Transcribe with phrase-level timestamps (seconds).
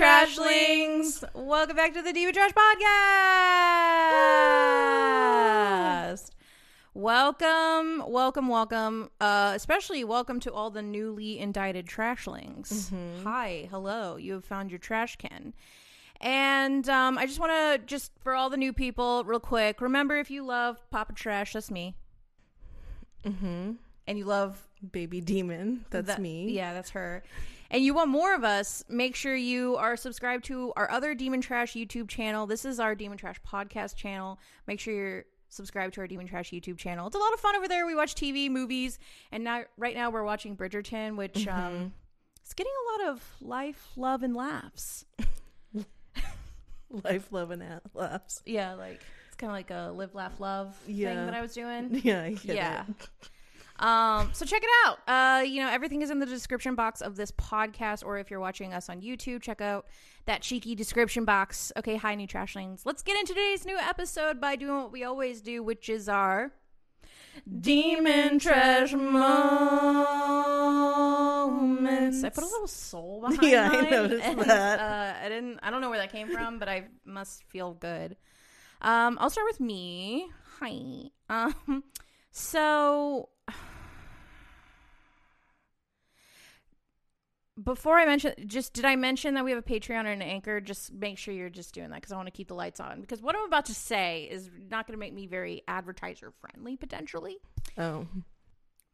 [0.00, 1.22] Trashlings.
[1.34, 2.52] Welcome back to the Demon Trash
[6.06, 6.30] Podcast.
[6.94, 9.10] welcome, welcome, welcome.
[9.20, 12.90] Uh, especially welcome to all the newly indicted Trashlings.
[13.24, 14.16] Hi, hello.
[14.16, 15.52] You have found your trash can.
[16.18, 20.16] And um, I just want to, just for all the new people, real quick, remember
[20.16, 21.94] if you love Papa Trash, that's me.
[23.26, 23.72] Mm-hmm.
[24.06, 25.84] And you love Baby demon.
[25.90, 26.52] That's that- me.
[26.52, 27.22] Yeah, that's her.
[27.72, 31.40] And you want more of us, make sure you are subscribed to our other Demon
[31.40, 32.46] Trash YouTube channel.
[32.46, 34.40] This is our Demon Trash podcast channel.
[34.66, 37.06] Make sure you're subscribed to our Demon Trash YouTube channel.
[37.06, 37.86] It's a lot of fun over there.
[37.86, 38.98] We watch TV, movies,
[39.30, 41.48] and now right now we're watching Bridgerton, which Mm-hmm.
[41.76, 41.92] um
[42.42, 45.04] it's getting a lot of life, love, and laughs.
[47.04, 47.62] Life, love, and
[47.94, 48.42] laughs.
[48.44, 52.00] Yeah, like it's kind of like a live, laugh, love thing that I was doing.
[52.02, 52.84] Yeah, yeah.
[52.88, 53.30] it.
[53.80, 54.98] Um, so check it out.
[55.08, 58.40] Uh, you know, everything is in the description box of this podcast, or if you're
[58.40, 59.86] watching us on YouTube, check out
[60.26, 61.72] that cheeky description box.
[61.76, 62.82] Okay, hi, new trashlings.
[62.84, 66.52] Let's get into today's new episode by doing what we always do, which is our
[67.60, 69.32] Demon Trash moments.
[72.24, 74.78] I put a little soul behind Yeah, I mine, noticed and, that.
[74.80, 75.58] Uh, I didn't.
[75.62, 78.16] I don't know where that came from, but I must feel good.
[78.82, 80.28] Um, I'll start with me.
[80.60, 81.10] Hi.
[81.28, 81.84] Um,
[82.30, 83.30] so
[87.64, 90.60] before I mention, just did I mention that we have a Patreon and an Anchor?
[90.60, 93.00] Just make sure you're just doing that because I want to keep the lights on.
[93.00, 96.76] Because what I'm about to say is not going to make me very advertiser friendly
[96.76, 97.38] potentially.
[97.76, 98.06] Oh,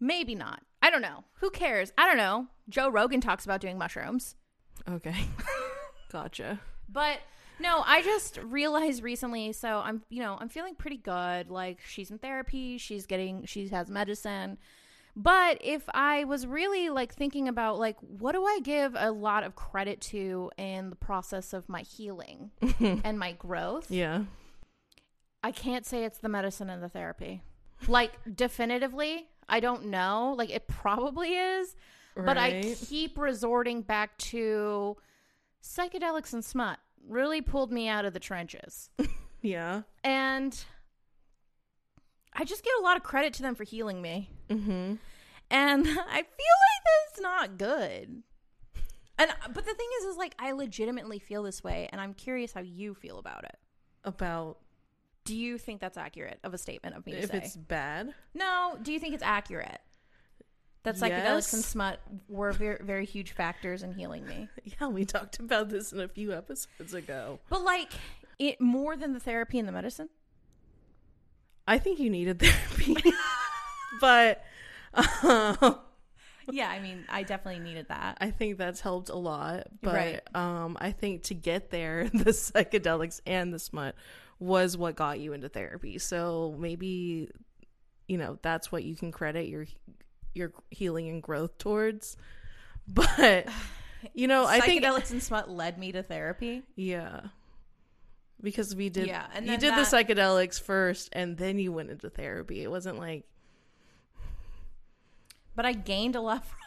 [0.01, 0.63] Maybe not.
[0.83, 1.25] I don't know.
[1.41, 1.93] Who cares?
[1.97, 2.49] I don't know.
[2.69, 4.35] Joe Rogan talks about doing mushrooms.
[4.89, 5.17] okay.
[6.13, 6.61] gotcha.
[6.89, 7.21] But
[7.59, 9.53] no, I just realized recently.
[9.53, 11.51] So I'm, you know, I'm feeling pretty good.
[11.51, 12.79] Like she's in therapy.
[12.79, 14.59] She's getting, she has medicine.
[15.19, 19.45] But if I was really like thinking about like what do I give a lot
[19.45, 22.51] of credit to in the process of my healing
[22.81, 24.25] and my growth, Yeah.
[25.43, 27.43] I can't say it's the medicine and the therapy.
[27.89, 30.35] Like definitively, I don't know.
[30.37, 31.77] Like it probably is,
[32.15, 34.97] but I keep resorting back to
[35.63, 36.79] psychedelics and smut.
[37.09, 38.91] Really pulled me out of the trenches.
[39.43, 39.83] Yeah.
[40.03, 40.59] And
[42.37, 44.31] I just get a lot of credit to them for healing me.
[44.51, 44.95] Mm-hmm.
[45.51, 48.23] And I feel like that's not good.
[49.19, 52.53] And but the thing is is like I legitimately feel this way and I'm curious
[52.53, 53.57] how you feel about it.
[54.05, 54.59] About
[55.25, 57.39] Do you think that's accurate of a statement of me if say?
[57.39, 58.13] it's bad.
[58.35, 59.81] No, do you think it's accurate?
[60.83, 61.99] That psychedelics and smut
[62.29, 64.49] were very, very huge factors in healing me.
[64.81, 67.41] Yeah, we talked about this in a few episodes ago.
[67.49, 67.93] But like
[68.39, 70.11] it more than the therapy and the medicine?
[71.67, 72.97] I think you needed therapy,
[74.01, 74.45] but
[75.23, 75.79] um,
[76.51, 78.19] Yeah, I mean, I definitely needed that.
[78.21, 79.67] I think that's helped a lot.
[79.83, 80.21] But Right.
[80.35, 83.95] um, I think to get there, the psychedelics and the smut
[84.39, 85.99] was what got you into therapy.
[85.99, 87.31] So maybe,
[88.07, 89.67] you know, that's what you can credit your
[90.35, 92.17] your healing and growth towards.
[92.87, 93.49] But
[94.15, 96.63] you know, I think psychedelics and smut led me to therapy.
[96.77, 97.21] yeah.
[98.43, 101.91] Because we did, Yeah, and you did that- the psychedelics first, and then you went
[101.91, 102.63] into therapy.
[102.63, 103.25] It wasn't like,
[105.55, 106.59] But I gained a lot from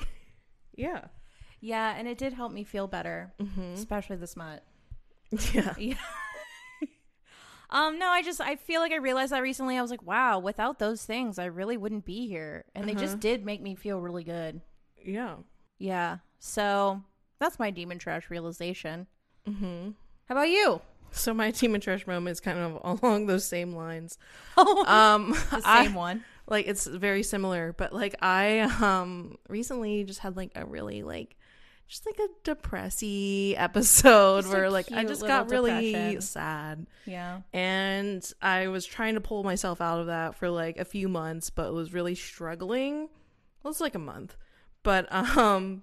[0.00, 0.08] it.
[0.74, 1.04] yeah,
[1.60, 3.74] Yeah, and it did help me feel better, Mm-hmm.
[3.74, 4.62] especially the smut.
[5.52, 5.94] yeah, Yeah.
[7.70, 9.76] um, no, I just I feel like I realized that recently.
[9.76, 12.64] I was like, wow, without those things, I really wouldn't be here.
[12.74, 13.00] And they Uh-huh.
[13.02, 14.60] just did make me feel really good.
[15.04, 15.36] yeah.
[15.80, 16.18] Yeah.
[16.40, 17.02] So
[17.38, 19.06] that's my demon trash realization.
[19.46, 19.90] Mm-hmm.
[20.26, 20.80] How about you?
[21.10, 24.18] So my demon trash moment is kind of along those same lines.
[24.56, 26.24] Oh, Um, the I- same one.
[26.46, 31.36] like it's very similar, but like I um recently just had like a really like
[31.86, 36.20] just like a depressy episode Just where like I just got really depression.
[36.20, 36.86] sad.
[37.06, 37.40] Yeah.
[37.52, 41.48] And I was trying to pull myself out of that for like a few months,
[41.50, 43.08] but was really struggling.
[43.62, 44.36] Well, it's like a month.
[44.82, 45.82] But um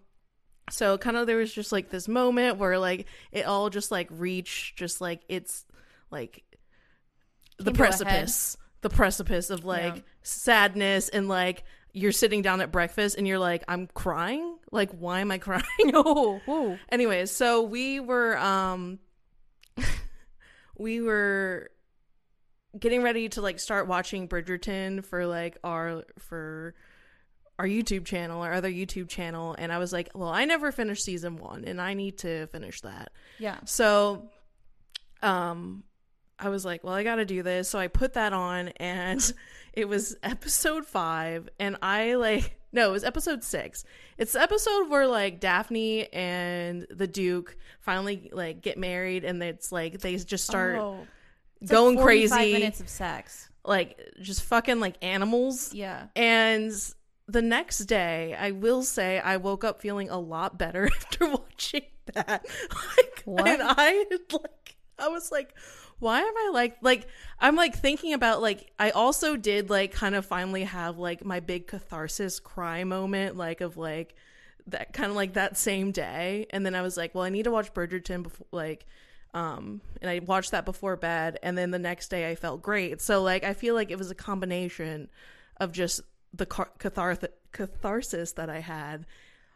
[0.70, 4.08] so kind of there was just like this moment where like it all just like
[4.12, 5.66] reached just like it's
[6.12, 6.44] like
[7.60, 8.58] the precipice.
[8.82, 10.02] The precipice of like Yeah.
[10.24, 11.64] sadness and like
[11.94, 14.58] you're sitting down at breakfast and you're like, I'm crying?
[14.72, 15.64] Like, why am I crying?
[15.94, 16.78] Oh, whoa.
[16.92, 19.00] Anyways, so we were um
[20.78, 21.70] we were
[22.78, 26.76] getting ready to like start watching Bridgerton for like our for
[27.58, 31.04] our YouTube channel, our other YouTube channel, and I was like, well, I never finished
[31.04, 33.12] season 1 and I need to finish that.
[33.40, 33.60] Yeah.
[33.66, 34.30] So
[35.22, 35.84] um
[36.38, 37.70] I was like, well, I got to do this.
[37.70, 39.34] So I put that on and
[39.74, 43.86] it was episode 5 and I like No, it was episode six.
[44.18, 49.72] It's the episode where like Daphne and the Duke finally like get married, and it's
[49.72, 51.08] like they just start Oh.
[51.62, 53.50] Like going 45 crazy, minutes of sex.
[53.64, 55.74] like just fucking like animals.
[55.74, 56.08] Yeah.
[56.18, 56.74] And
[57.28, 61.86] the next day, I will say I woke up feeling a lot better after watching
[62.14, 62.46] that.
[62.98, 63.48] Like, What?
[63.48, 65.54] And I like, I was like,
[66.00, 67.08] why am I like, like,
[67.40, 71.40] I'm like thinking about like, I also did like kind of finally have like my
[71.40, 74.16] big catharsis cry moment, like of like
[74.68, 76.48] that kind of like that same day.
[76.50, 78.86] And then I was like, well, I need to watch Bridgerton before, like,
[79.34, 81.40] um, and I watched that before bed.
[81.44, 83.02] And then the next day I felt great.
[83.02, 85.10] So like, I feel like it was a combination
[85.60, 86.02] of just
[86.38, 86.46] the
[87.52, 89.06] catharsis that I had,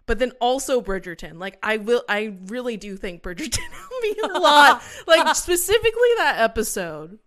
[0.05, 1.39] but then also Bridgerton.
[1.39, 4.81] Like I will, I really do think Bridgerton helped me a lot.
[5.07, 7.19] like specifically that episode.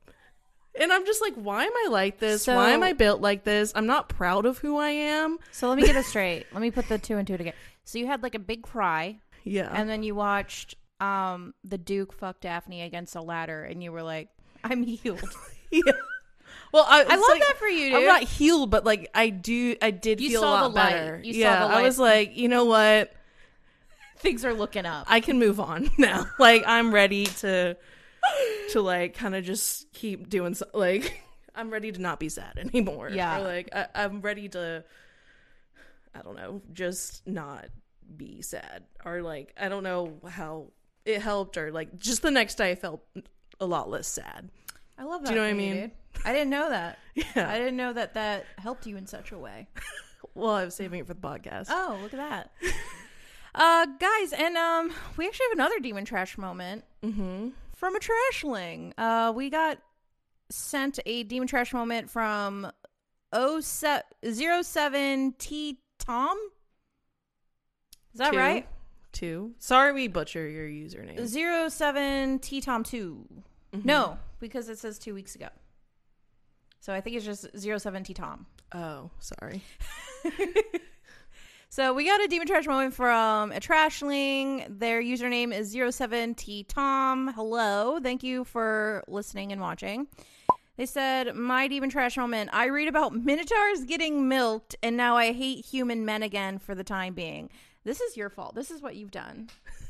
[0.81, 2.47] And I'm just like, why am I like this?
[2.47, 3.73] why am I built like this?
[3.75, 5.37] I'm not proud of who I am.
[5.51, 6.47] So let me get it straight.
[6.53, 7.57] let me put the two and two together.
[7.85, 9.69] So you had like a big cry, Yeah.
[9.71, 14.03] and then you watched um the Duke fuck Daphne against a ladder, and you were
[14.03, 14.29] like,
[14.65, 15.21] "I'm healed."
[15.71, 15.93] yeah.
[16.73, 17.95] Well, I, I love like- that for you, dude.
[18.01, 21.21] I'm not healed, but like I do, I did You feel a lot better.
[21.23, 23.13] You saw yeah, I was like, you know what?
[24.19, 25.07] Things are looking up.
[25.09, 26.27] I can move on now.
[26.39, 27.77] like I'm ready to
[28.71, 31.23] to like kind of just keep doing so, like
[31.55, 33.11] I'm ready to not be sad anymore.
[33.11, 33.39] Yeah.
[33.41, 34.85] Or, like I, I'm ready to
[36.15, 37.67] I don't know, just not
[38.17, 40.69] be sad or like I don't know how
[41.05, 43.03] it helped or like just the next day I felt
[43.61, 44.51] a lot less sad.
[44.99, 45.29] I love that.
[45.29, 45.75] Do you know what I mean?
[45.75, 45.91] dude.
[46.25, 46.99] I didn't know that.
[47.15, 47.51] Yeah.
[47.51, 49.69] I didn't know that that helped you in such a way.
[50.35, 51.67] well, I was saving it for the podcast.
[51.69, 52.53] Oh, look at that.
[53.55, 57.49] uh guys, and um we actually have another demon trash moment mm-hmm.
[57.77, 58.95] from a trashling.
[58.97, 59.77] Uh we got
[60.49, 62.73] sent a demon trash moment from
[63.35, 66.39] 07 T Tom.
[68.15, 68.39] Is that Two.
[68.39, 68.67] right?
[69.13, 69.53] Two.
[69.59, 71.71] Sorry we butcher your username.
[71.71, 73.27] 07 T Tom 2.
[73.75, 73.87] Mm-hmm.
[73.87, 75.49] No, because it says 2 weeks ago.
[76.81, 78.47] So I think it's just 07 T Tom.
[78.75, 79.63] Oh, sorry.
[81.73, 84.67] So we got a demon trash moment from a trashling.
[84.69, 87.29] Their username is 07T Tom.
[87.29, 87.99] Hello.
[87.99, 90.07] Thank you for listening and watching.
[90.77, 92.51] They said, My demon trash moment.
[92.53, 96.85] I read about minotaurs getting milked, and now I hate human men again for the
[96.85, 97.49] time being.
[97.85, 98.55] This is your fault.
[98.55, 99.49] This is what you've done.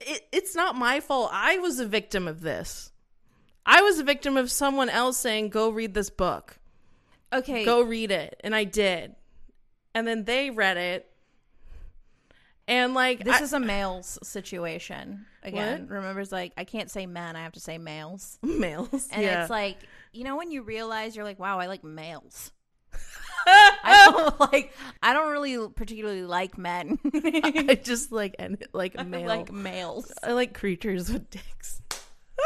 [0.00, 1.30] it, it's not my fault.
[1.32, 2.92] I was a victim of this.
[3.66, 6.58] I was a victim of someone else saying, "Go read this book.
[7.32, 7.64] Okay.
[7.64, 9.14] Go read it," and I did.
[9.94, 11.10] And then they read it,
[12.68, 15.26] and like This I- is a males situation.
[15.42, 18.38] Again, remember, it's like, I can't say men, I have to say males.
[18.42, 19.40] males, And yeah.
[19.40, 19.78] it's like,
[20.12, 22.52] you know, when you realize you're like, wow, I like males.
[23.46, 24.72] I don't like.
[25.02, 26.98] I don't really particularly like men.
[27.14, 29.26] I just like and like I male.
[29.26, 30.12] like males.
[30.22, 31.80] I like creatures with dicks.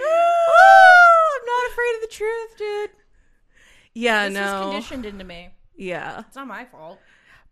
[0.00, 2.90] oh, I'm not afraid of the truth, dude.
[3.94, 5.50] Yeah, This no, was conditioned into me.
[5.76, 6.20] yeah.
[6.26, 6.98] It's not my fault.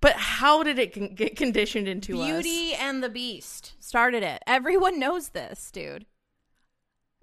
[0.00, 2.26] But how did it con- get conditioned into us?
[2.44, 4.42] Beauty and the Beast started it.
[4.46, 6.06] Everyone knows this, dude.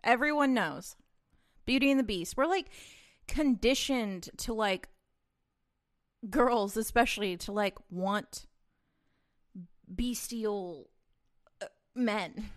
[0.04, 0.96] Everyone knows.
[1.66, 2.36] Beauty and the Beast.
[2.36, 2.66] We're like
[3.28, 4.90] conditioned to like
[6.30, 8.48] girls, especially to like want
[9.94, 10.90] bestial
[11.62, 12.50] uh, men.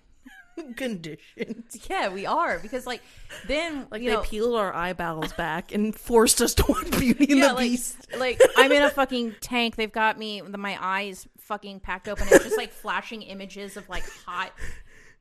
[0.77, 1.65] conditioned.
[1.89, 3.03] Yeah, we are because like
[3.47, 7.39] then Like they know, peeled our eyeballs back and forced us to want Beauty and
[7.39, 7.97] yeah, the like, Beast.
[8.19, 9.77] like I'm in a fucking tank.
[9.77, 12.27] They've got me, with my eyes fucking packed open.
[12.31, 14.53] It's just like flashing images of like hot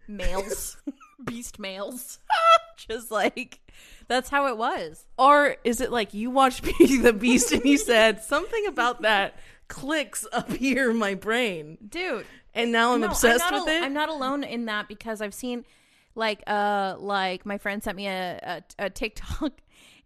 [0.07, 0.77] males,
[1.23, 2.19] beast males.
[2.77, 3.59] just like
[4.07, 5.05] that's how it was.
[5.17, 9.35] Or is it like you watched Beauty the Beast and you said something about that
[9.67, 13.75] clicks up here in my brain, Dude, and now I'm no, obsessed I'm with al-
[13.75, 13.83] it?
[13.83, 15.65] I'm not alone in that because I've seen
[16.13, 19.53] like uh like my friend sent me a a, a TikTok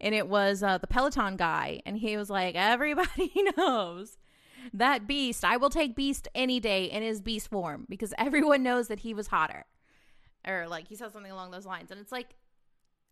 [0.00, 4.18] and it was uh the Peloton guy and he was like everybody knows
[4.72, 8.88] that beast I will take beast any day in his beast form because everyone knows
[8.88, 9.66] that he was hotter
[10.46, 12.34] or like he said something along those lines and it's like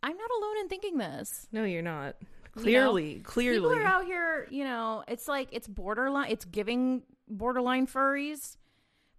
[0.03, 2.17] I'm not alone in thinking this no, you're not.
[2.57, 3.59] Clearly, clearly.
[3.59, 8.57] People are out here, you know, it's like it's borderline, it's giving borderline furries,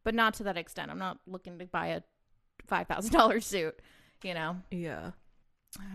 [0.03, 0.91] but not to that extent.
[0.91, 2.01] I'm not looking to buy a
[2.69, 3.79] $5,000 suit,
[4.23, 5.11] you know, yeah.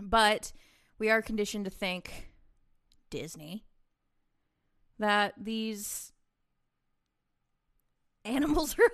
[0.01, 0.53] but
[0.97, 2.31] we are conditioned to think
[3.09, 3.65] Disney
[4.97, 6.11] that these
[8.23, 8.91] animals are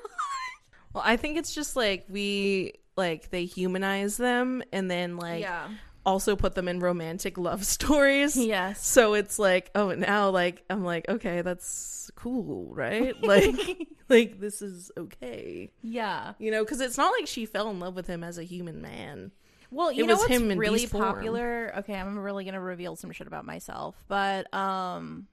[0.93, 5.69] Well, I think it's just like we like they humanize them and then like yeah.
[6.05, 8.35] also put them in romantic love stories.
[8.37, 8.85] Yes.
[8.85, 13.15] So it's like, oh, now like I'm like, okay, that's cool, right?
[13.23, 13.55] Like,
[14.09, 16.33] like this is okay, Yeah.
[16.39, 16.63] you know?
[16.63, 19.31] Because it's not like she fell in love with him as a human man.
[19.73, 21.03] Well, you It know was what's really beast form.
[21.15, 21.73] popular?
[21.77, 25.27] Okay, I'm really gonna reveal some shit about myself, but um,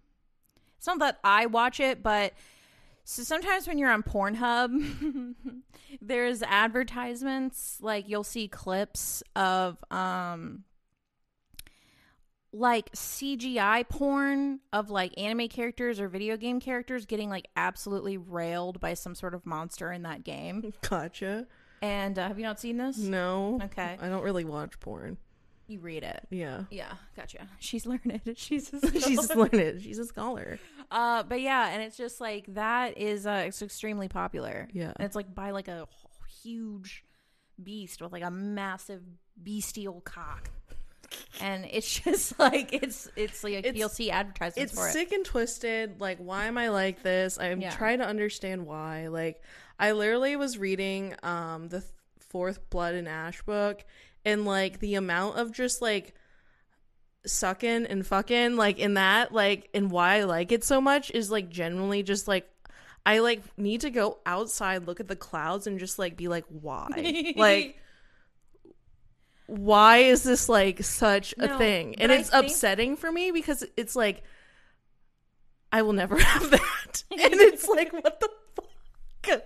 [0.76, 2.34] it's not that I watch it, but
[3.10, 5.34] so sometimes when you're on Pornhub,
[6.02, 10.64] there's advertisements like you'll see clips of um
[12.52, 18.78] like CGI porn of like anime characters or video game characters getting like absolutely railed
[18.78, 20.74] by some sort of monster in that game.
[20.86, 21.46] Gotcha.
[21.80, 22.98] And uh, have you not seen this?
[22.98, 23.58] No.
[23.62, 23.96] Okay.
[23.98, 25.16] I don't really watch porn.
[25.68, 26.26] You read it.
[26.30, 26.64] Yeah.
[26.70, 27.46] Yeah, gotcha.
[27.60, 28.36] She's learned it.
[28.38, 29.82] She's a She's learned.
[29.82, 30.58] She's a scholar.
[30.90, 34.66] uh, but yeah, and it's just like that is uh, it's extremely popular.
[34.72, 34.92] Yeah.
[34.96, 35.86] and it's like by like a
[36.42, 37.04] huge
[37.62, 39.02] beast with like a massive
[39.42, 40.48] bestial cock,
[41.40, 44.92] and it's just like it's it's like It's- you'll see advertisements It's for it.
[44.92, 46.00] sick and twisted.
[46.00, 47.38] Like, why am I like this?
[47.38, 47.70] I'm Yeah.
[47.70, 49.08] trying to understand why.
[49.08, 49.42] Like,
[49.78, 53.84] I literally was reading um the th- fourth Blood and Ash book,
[54.24, 56.14] and like the amount of just like
[57.26, 61.30] sucking and fucking like in that like and why I like it so much is
[61.30, 62.48] like generally just like
[63.08, 66.44] I like need to go outside, look at the clouds, and just like be like,
[66.48, 67.32] why?
[67.36, 67.78] like,
[69.46, 71.94] why is this like such a thing?
[72.00, 74.22] And it's think- upsetting for me because it's like,
[75.72, 77.04] I will never have that.
[77.10, 78.28] and it's like, what the
[79.22, 79.42] fuck?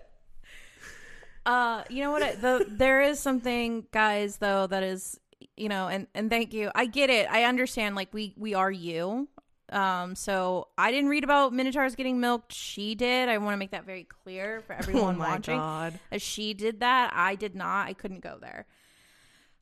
[1.44, 2.22] Uh, you know what?
[2.22, 5.18] I, the there is something, guys, though, that is,
[5.56, 6.70] you know, and and thank you.
[6.74, 7.26] I get it.
[7.30, 7.96] I understand.
[7.96, 9.28] Like we we are you.
[9.72, 12.52] Um, so I didn't read about minotaurs getting milked.
[12.52, 13.30] She did.
[13.30, 15.56] I want to make that very clear for everyone oh my watching.
[15.56, 15.98] god.
[16.10, 17.88] As she did that, I did not.
[17.88, 18.66] I couldn't go there.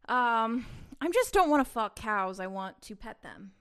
[0.08, 0.66] Um,
[1.00, 2.40] I just don't want to fuck cows.
[2.40, 3.52] I want to pet them.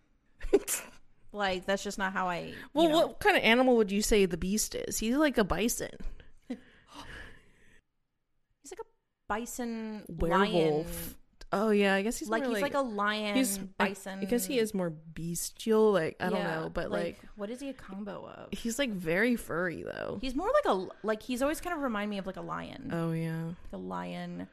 [1.32, 2.54] like that's just not how I.
[2.74, 2.98] Well, know.
[2.98, 4.98] what kind of animal would you say the beast is?
[4.98, 5.92] He's like a bison.
[6.48, 6.58] He's
[8.72, 8.90] like a
[9.30, 10.52] bison Werewolf.
[10.54, 10.86] lion.
[11.52, 14.20] Oh yeah, I guess he's like he's like, a lion he's bison.
[14.20, 15.92] I guess he is more bestial.
[15.94, 18.50] Like I don't know, but like, what is he a combo of?
[18.52, 20.20] he's like very furry though.
[20.22, 22.92] He's more like a like he's always kind of remind me of like a lion,
[22.94, 24.48] Oh yeah, like a lion,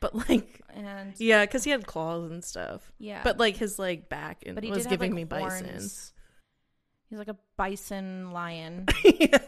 [0.00, 2.92] but like and yeah, because he had claws and stuff.
[2.98, 5.76] yeah, But like his like back and but he was giving have, me like, bison.
[5.78, 9.38] He's like a bison lion, yeah.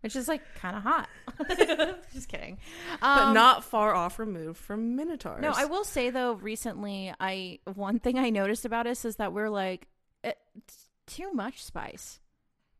[0.00, 1.08] Which is like kind of hot.
[2.12, 2.58] Just kidding,
[3.00, 5.42] but Um, not far off removed from minotaurs.
[5.42, 9.32] No, I will say though, recently, I one thing I noticed about us is that
[9.32, 9.86] we're like,
[10.22, 12.20] it's too much spice.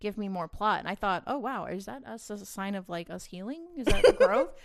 [0.00, 0.78] Give me more plot.
[0.80, 3.66] And I thought, oh wow, is that us as a sign of like us healing?
[3.76, 4.50] Is that growth?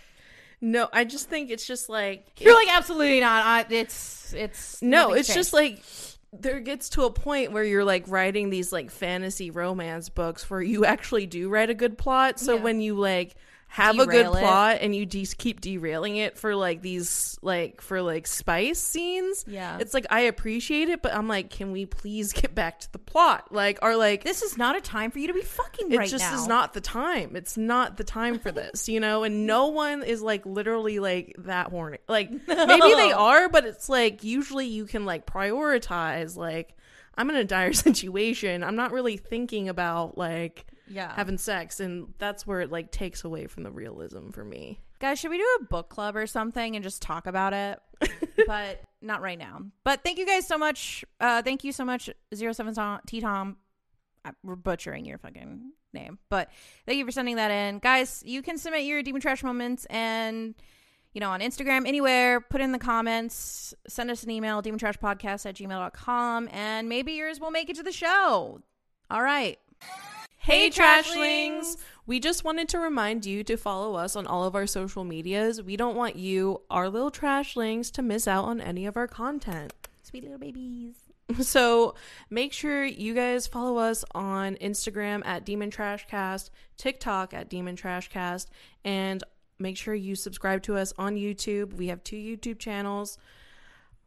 [0.60, 3.44] No, I just think it's just like You're like, absolutely not.
[3.44, 5.82] I, it's it's no, nothing's it's just like
[6.40, 10.62] there gets to a point where you're like writing these like fantasy romance books where
[10.62, 12.38] you actually do write a good plot.
[12.40, 12.62] So Yeah.
[12.62, 13.34] when you like
[13.74, 14.30] have a good it.
[14.30, 19.44] plot and you just keep derailing it for like these like for like spice scenes,
[19.48, 19.78] Yeah.
[19.80, 23.00] it's like I appreciate it, but I'm like, can we please get back to the
[23.00, 23.48] plot?
[23.50, 26.08] Like, or like this is not a time for you to be fucking it right
[26.08, 26.40] just now.
[26.40, 27.34] is not the time.
[27.34, 29.24] It's not the time for this, you know.
[29.24, 31.98] And no one is like literally like that horny.
[32.08, 36.36] Like maybe they are, but it's like usually you can like prioritize.
[36.36, 36.76] Like
[37.16, 38.62] I'm in a dire situation.
[38.62, 41.14] I'm not really thinking about like Yeah.
[41.14, 44.80] having sex, and that's where it like takes away from the realism for me.
[45.00, 47.80] Guys, should we do a book club or something and just talk about it?
[48.46, 49.60] but not right now.
[49.84, 51.04] But thank you guys so much.
[51.20, 52.74] Uh, thank you so much, Zero Seven
[53.06, 53.56] T Tom.
[54.42, 56.50] We're butchering your fucking name, but
[56.86, 58.22] thank you for sending that in, guys.
[58.24, 60.54] You can submit your demon trash moments and
[61.12, 62.40] you know on Instagram anywhere.
[62.40, 63.74] Put in the comments.
[63.86, 67.92] Send us an email demontrashpodcast at gmail.com and maybe yours will make it to the
[67.92, 68.60] show.
[69.10, 69.58] All right.
[70.44, 70.68] Hey!
[70.68, 71.78] Trashlings!
[72.06, 75.62] We just wanted to remind you to follow us on all of our social medias.
[75.62, 79.72] We don't want you, our little Trashlings, to miss out on any of our content.
[80.02, 80.96] Sweet little babies.
[81.40, 81.94] So
[82.28, 88.48] make sure you guys follow us on Instagram at Demon Trashcast, TikTok at Demon Trashcast,
[88.84, 89.24] and
[89.58, 91.72] make sure you subscribe to us on YouTube.
[91.72, 93.16] We have two YouTube channels.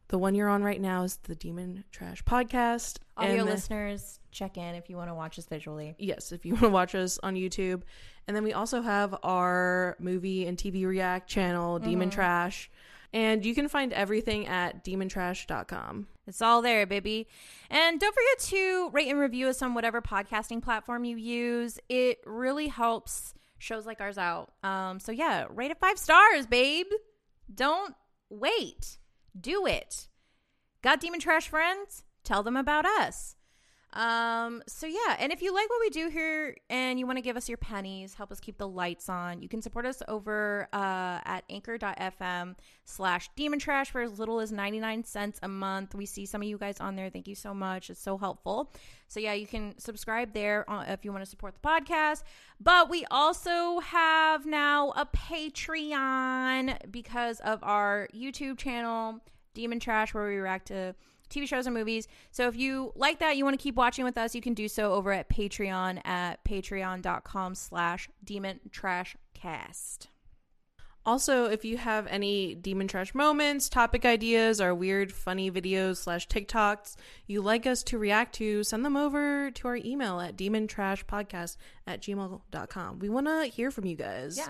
[0.10, 3.00] The one you're on right now is the Demon Trash Podcast.
[3.18, 5.96] Audio and the- listeners, check in if you want to watch us visually.
[6.00, 7.82] Yes, if you want to watch us on YouTube.
[8.28, 12.70] And then we also have our movie and TV React channel, Demon Trash.
[13.14, 16.08] And you can find everything at demontrash.com.
[16.28, 17.28] It's all there, baby.
[17.70, 21.80] And don't forget to rate and review us on whatever podcasting platform you use.
[21.88, 24.52] It really helps shows like ours out.
[24.64, 26.88] Um, so yeah, rate it five stars, babe.
[27.54, 27.96] Don't
[28.30, 28.98] wait.
[29.40, 30.08] Do it.
[30.82, 32.04] Got demon trash friends?
[32.24, 33.37] Tell them about us.
[33.98, 37.22] Um, so yeah, and if you like what we do here and you want to
[37.24, 40.68] give us your pennies, help us keep the lights on, you can support us over
[40.72, 45.96] uh, at anchor.fm slash demon trash for as little as 99 cents a month.
[45.96, 47.10] We see some of you guys on there.
[47.10, 47.90] Thank you so much.
[47.90, 48.72] It's so helpful.
[49.08, 52.22] So yeah, you can subscribe there if you want to support the podcast.
[52.62, 59.22] But we also have now a Patreon because of our YouTube channel,
[59.56, 60.94] Demon Trash, where we react to
[61.30, 62.08] TV shows and movies.
[62.32, 64.68] So if you like that, you want to keep watching with us, you can do
[64.68, 70.10] so over at Patreon at patreon.com slash demon trash cast.
[71.08, 76.28] Also, if you have any demon trash moments, topic ideas, or weird, funny videos slash
[76.28, 81.56] TikToks you like us to react to, send them over to our email at demontrashpodcast
[81.88, 83.00] at gmail.com.
[83.00, 84.38] We want to hear from you guys.
[84.38, 84.50] Yeah.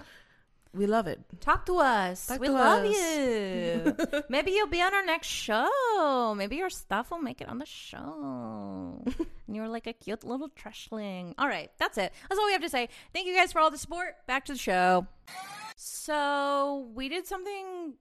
[0.77, 1.19] We love it.
[1.41, 2.27] Talk to us.
[2.27, 2.95] Talk we to love us.
[2.95, 3.95] you.
[4.29, 6.33] Maybe you'll be on our next show.
[6.37, 9.03] Maybe your stuff will make it on the show.
[9.47, 11.33] and you're like a cute little trashling.
[11.39, 12.13] All right, that's it.
[12.29, 12.89] That's all we have to say.
[13.13, 14.15] Thank you guys for all the support.
[14.27, 15.07] Back to the show.
[15.75, 17.93] So we did something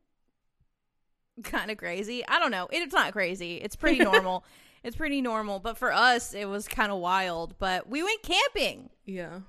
[1.43, 2.25] kind of crazy.
[2.27, 2.69] I don't know.
[2.71, 3.57] It's not crazy.
[3.57, 4.45] It's pretty normal.
[4.83, 5.61] it's pretty normal.
[5.61, 7.59] But for us, it was kind of wild.
[7.59, 9.41] But we went camping Yeah.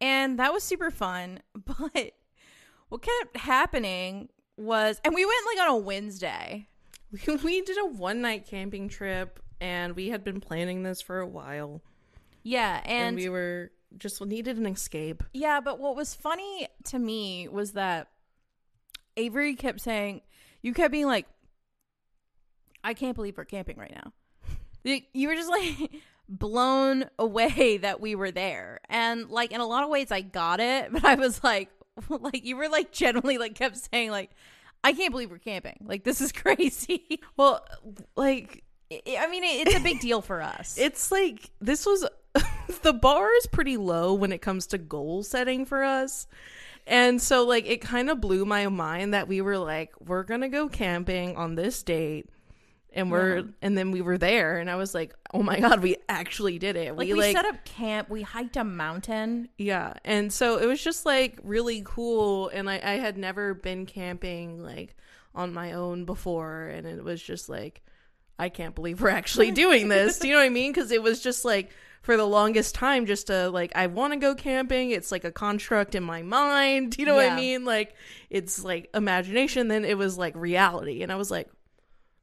[0.00, 1.40] and that was super fun.
[1.64, 2.12] But
[2.90, 6.68] what kept happening was, and we went like on a Wednesday.
[7.10, 11.26] We, did a one night camping trip and we had been planning this for a
[11.26, 11.82] while.
[12.42, 15.24] Yeah, And, and, we were just needed an escape.
[15.32, 18.08] yeah, but what was funny to me was that
[19.16, 20.22] Avery kept saying,
[20.62, 21.26] you kept being like,
[22.82, 24.12] I can't believe we're camping right now.
[25.12, 25.90] You were just like
[26.28, 28.80] blown away that we were there.
[28.88, 31.68] And like in a lot of ways I got it, but I was like
[32.08, 34.30] like you were like generally like kept saying like
[34.82, 35.76] I can't believe we're camping.
[35.86, 37.20] Like this is crazy.
[37.36, 37.64] Well,
[38.16, 40.76] like I I mean, it- it's a big deal for us.
[40.78, 42.06] it's like this was
[42.82, 46.26] the bar is pretty low when it comes to goal setting for us.
[46.86, 50.40] And so like it kind of blew my mind that we were like we're going
[50.40, 52.28] to go camping on this date
[52.92, 53.42] and we're Yeah.
[53.62, 56.76] and then we were there and I was like, "Oh my god, we actually did
[56.76, 58.08] it." like we, set up camp.
[58.10, 59.48] We hiked a mountain.
[59.58, 59.94] Yeah.
[60.04, 62.48] And so it was just like really cool.
[62.48, 64.96] And I, I had never been camping like
[65.34, 66.66] on my own before.
[66.66, 67.82] And it was just like,
[68.38, 70.18] I can't believe we're actually doing this.
[70.18, 70.72] Do you know what I mean?
[70.72, 71.70] Because it was just like
[72.02, 74.90] for the longest time, just to like, I want to go camping.
[74.90, 76.92] It's like a construct in my mind.
[76.92, 77.66] Do you know what I mean?
[77.66, 77.94] Like,
[78.30, 79.68] it's like imagination.
[79.68, 81.02] Then it was like reality.
[81.02, 81.48] And I was like,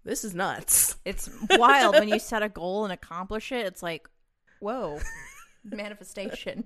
[0.07, 0.95] this is nuts.
[1.05, 3.65] It's wild when you set a goal and accomplish it.
[3.65, 4.09] It's like,
[4.59, 4.99] whoa,
[5.63, 6.65] manifestation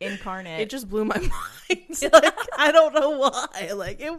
[0.00, 0.60] incarnate.
[0.60, 2.12] it just blew my mind.
[2.12, 3.72] like I don't know why.
[3.74, 4.12] Like it,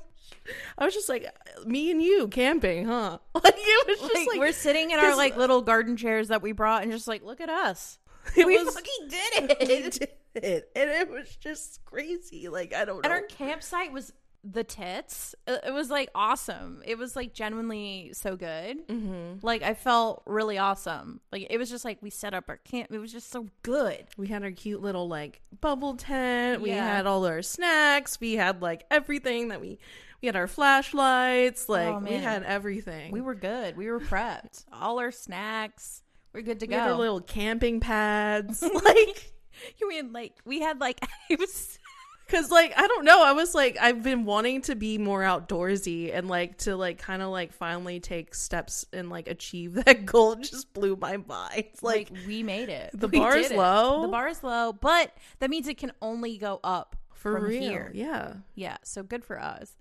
[0.78, 1.26] I was just like
[1.66, 3.20] me and you camping, huh?
[3.34, 6.42] Like it was just like, like, we're sitting in our like little garden chairs that
[6.42, 8.00] we brought, and just like, look at us.
[8.36, 9.92] it we was fucking did we it.
[9.94, 10.10] did
[10.44, 12.50] it, and it was just crazy.
[12.50, 13.12] Like I don't And know.
[13.12, 14.12] our campsite was
[14.48, 15.34] the tits.
[15.48, 16.84] It was like awesome.
[16.86, 18.88] It was like genuinely so good.
[18.88, 19.40] mm-hmm.
[19.46, 21.20] Like I felt really awesome.
[21.32, 22.92] Like it was just like we set up our camp.
[22.92, 24.06] It was just so good.
[24.18, 26.62] We had our cute little like bubble tent.
[26.62, 26.86] We Yeah.
[26.98, 28.20] had all our snacks.
[28.20, 29.80] We had like everything that we.
[30.22, 31.68] We had our flashlights.
[31.70, 33.12] Like Oh, we had everything.
[33.12, 33.76] We were good.
[33.76, 34.66] We were prepped.
[34.72, 36.04] All our snacks.
[36.34, 37.00] We're good to We had our go.
[37.00, 38.62] little camping pads.
[38.62, 39.34] like
[39.80, 41.78] You mean like we had like it was
[42.28, 46.12] Cause like I don't know, I was like I've been wanting to be more outdoorsy
[46.12, 50.32] and like to like kind of like finally take steps and like achieve that goal.
[50.34, 51.66] It just blew my mind.
[51.82, 52.90] like, Like, we made it.
[52.94, 53.58] the We bar is it.
[53.58, 54.02] low?
[54.02, 57.62] The bar is low, but that means it can only go up for from real,
[57.62, 57.92] here.
[57.94, 58.34] yeah.
[58.56, 59.76] Yeah, so good for us.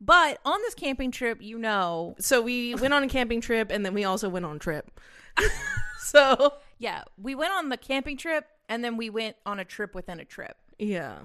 [0.00, 3.86] But on this camping trip, you know, So we went on a camping trip and
[3.86, 4.90] then we also went on a trip.
[6.00, 9.94] so yeah, we went on the camping trip and then we went on a trip
[9.94, 10.56] within a trip.
[10.78, 11.18] yeah,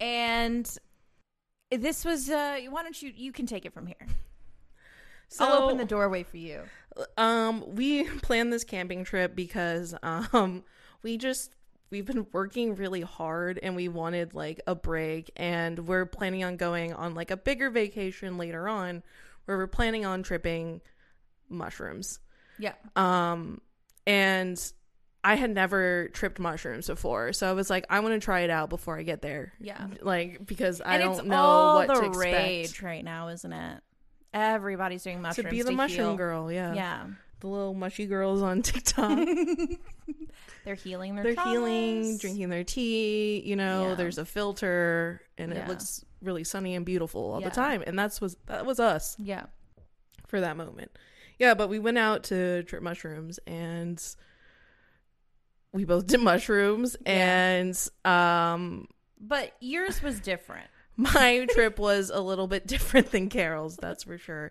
[0.00, 0.68] And
[1.70, 4.06] this was uh why don't you you can take it from here.
[5.28, 6.62] so I'll open the doorway for you.
[7.16, 10.62] um we planned this camping trip because um
[11.02, 11.52] we just
[11.90, 16.56] we've been working really hard and we wanted like a break and we're planning on
[16.56, 19.02] going on like a bigger vacation later on
[19.44, 20.80] where we're planning on tripping
[21.48, 22.18] mushrooms
[22.58, 22.72] Yeah.
[22.96, 23.60] um
[24.06, 24.72] and
[25.26, 28.50] I had never tripped mushrooms before so I was like I want to try it
[28.50, 29.86] out before I get there Yeah.
[30.00, 33.82] like because I and don't know what the to expect rage right now, isn't it?
[34.32, 36.16] Everybody's doing mushrooms to be the mushroom heal.
[36.16, 37.06] girl yeah Yeah.
[37.40, 39.18] the little mushy girls on TikTok
[40.64, 43.40] They're healing their they're healing, drinking their tea.
[43.44, 43.94] You know, Yeah.
[43.94, 45.60] there's a filter, and Yeah.
[45.64, 47.84] it looks really sunny and beautiful all the time.
[47.86, 49.14] And that's was that was us.
[49.18, 49.46] Yeah.
[50.26, 50.90] for that moment.
[51.38, 54.02] Yeah, but we went out to trip mushrooms and
[55.76, 57.12] we both did mushrooms Yeah.
[57.64, 58.88] and um
[59.20, 60.66] But yours was different.
[60.96, 64.50] my trip was a little bit different than Carol's, that's for sure.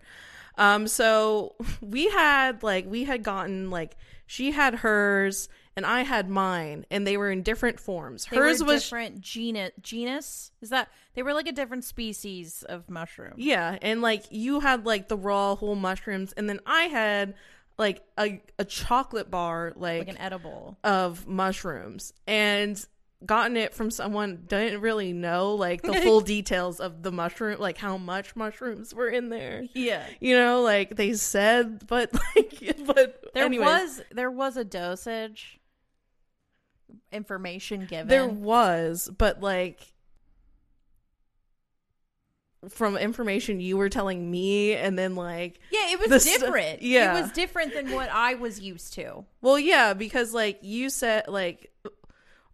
[0.58, 6.30] Um, so we had like we had gotten like she had hers and I had
[6.30, 8.26] mine, and they were in different forms.
[8.32, 9.72] They hers was different genus.
[9.82, 13.34] Genus is that they were like a different species of mushroom.
[13.36, 17.34] yeah, and like you had like the raw whole mushrooms, and then I had
[17.78, 20.78] like a a chocolate bar like, like an edible.
[20.84, 22.86] of mushrooms and
[23.26, 27.78] gotten it from someone didn't really know like the full details of the mushroom like
[27.78, 30.04] how much mushrooms were in there Yeah.
[30.20, 35.60] you know like they said but like but There anyways, was there was a dosage
[37.12, 38.08] information given.
[38.08, 39.94] there was but like
[42.69, 46.82] from information you were telling me and then like yeah, it was different.
[46.82, 47.17] yeah.
[47.17, 49.25] It was different than what I was used to.
[49.41, 51.71] Well, yeah, because like you said, like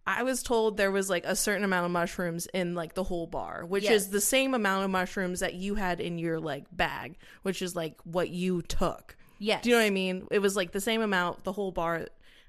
[0.06, 3.26] I was told there was like a certain amount of mushrooms in like the whole
[3.26, 3.92] bar, which Yes.
[4.02, 7.76] is the same amount of mushrooms that you had in your like bag, which is
[7.76, 9.16] like what you took.
[9.38, 9.62] Yes.
[9.62, 10.26] Do you know what I mean?
[10.30, 11.44] It was like the same amount.
[11.44, 12.06] The whole bar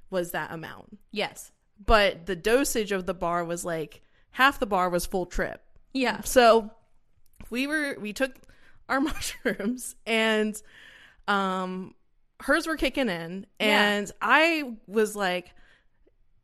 [0.09, 1.51] was that amount, Yes.
[1.83, 5.61] but the dosage of the bar was like half the bar was full trip.
[5.93, 6.21] Yeah.
[6.21, 6.71] So
[7.49, 8.33] we were we took
[8.89, 10.61] our mushrooms and
[11.27, 11.93] um
[12.41, 13.89] hers were kicking in Yeah.
[13.91, 15.53] and I was like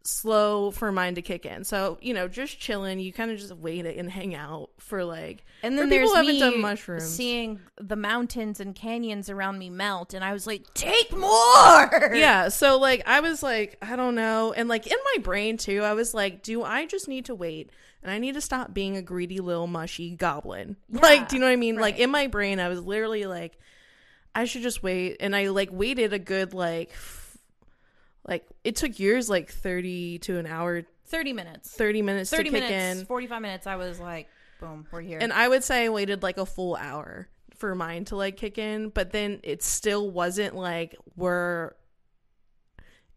[0.04, 1.64] slow for mine to kick in.
[1.64, 5.04] So, you know, just chilling, you kind of just wait it and hang out for
[5.04, 7.08] like And then there's me done mushrooms.
[7.08, 12.50] seeing the mountains and canyons around me melt, and I was like, "Take more!" yeah
[12.50, 15.94] so like i was like i don't know and like in my brain too i
[15.94, 17.70] was like do i just need to wait
[18.02, 21.46] and i need to stop being a greedy little mushy goblin like do you know
[21.48, 23.58] what i mean like in my brain i was literally like
[24.36, 26.92] i should just wait and i like waited a good like
[28.30, 32.50] like it took yours like 30 to an hour thirty minutes, 30 minutes thirty to
[32.52, 33.66] kick minutes, in forty-five minutes.
[33.68, 34.30] I was like,
[34.62, 38.06] "Boom, we're here." and i would say i waited like a full hour for mine
[38.06, 41.76] to like kick in but then it still wasn't like where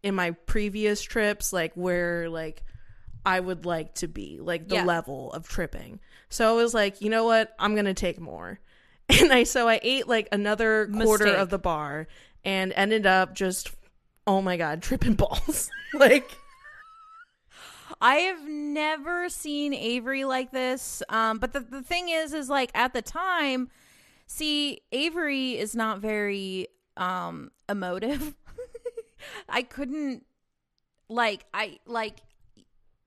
[0.01, 2.63] in my previous trips like where like
[3.25, 4.85] i would like to be like the Yeah.
[4.85, 5.99] level of tripping
[6.29, 8.59] so i was like you know what i'm gonna take more
[9.09, 12.07] and i so i ate like another quarter of the bar
[12.43, 13.71] and ended up just
[14.27, 16.29] oh my god tripping balls like
[18.01, 21.01] I have never seen Avery like this.
[21.07, 23.69] Um, but the, the thing is, is like at the time,
[24.27, 28.35] see, Avery is not very um emotive.
[29.49, 30.25] I couldn't
[31.09, 32.17] like I like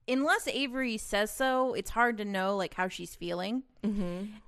[0.08, 3.64] unless Avery says so, it's hard to know like how she's feeling.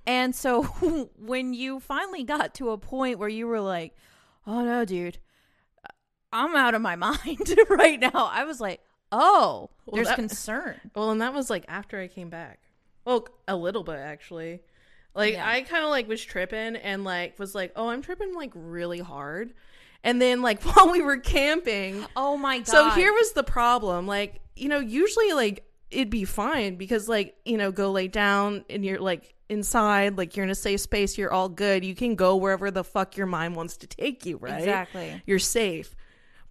[0.07, 0.63] And so
[1.17, 3.95] when you finally got to a point where you were like,
[4.47, 5.19] "Oh no, dude.
[6.31, 10.79] I'm out of my mind right now." I was like, "Oh, Well, there's that- concern."
[10.95, 12.59] Well, and that was like after I came back.
[13.05, 14.61] Well, a little bit actually.
[15.15, 15.49] Like Yeah.
[15.49, 18.99] I kind of like was tripping and like was like, "Oh, I'm tripping like really
[18.99, 19.53] hard."
[20.03, 22.67] And then like while we were camping, Oh my god.
[22.67, 24.05] so here was the problem.
[24.07, 28.63] Like, you know, usually like it'd be fine because like, you know, go lay down
[28.69, 31.83] and you're like inside, like you're in a safe space, you're all good.
[31.83, 34.59] You can go wherever the fuck your mind wants to take you, right?
[34.59, 35.21] Exactly.
[35.25, 35.95] You're safe.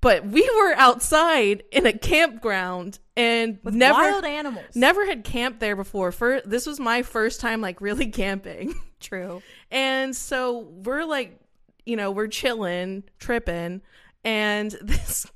[0.00, 4.64] But we were outside in a campground and With never wild animals.
[4.74, 6.12] never had camped there before.
[6.12, 8.74] For this was my first time like really camping.
[9.00, 9.42] True.
[9.70, 11.40] And so we're like,
[11.84, 13.82] you know, we're chilling, tripping,
[14.24, 15.26] and this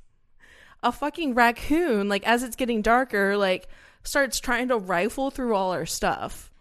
[0.81, 3.67] a fucking raccoon, like as it's getting darker, like
[4.03, 6.51] starts trying to rifle through all our stuff.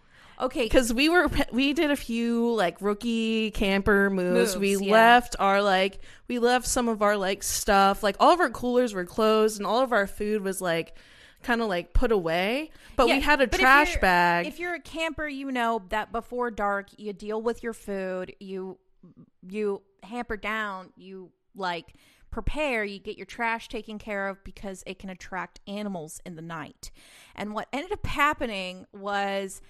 [0.42, 0.64] Okay.
[0.64, 4.56] Because we were we did a few like rookie camper moves.
[4.56, 4.92] Moves, we yeah.
[4.92, 8.02] left our like we left some of our like stuff.
[8.02, 10.96] Like all of our coolers were closed and all of our food was like
[11.42, 12.70] kind of like put away.
[12.96, 14.46] But Yeah, we had a but if trash bag.
[14.46, 18.34] If you're a camper, you know that before dark, you deal with your food.
[18.40, 18.78] You
[19.48, 20.92] you hamper down.
[20.96, 21.94] You like
[22.32, 22.82] prepare.
[22.82, 26.90] You get your trash taken care of because it can attract animals in the night.
[27.36, 29.62] And what ended up happening was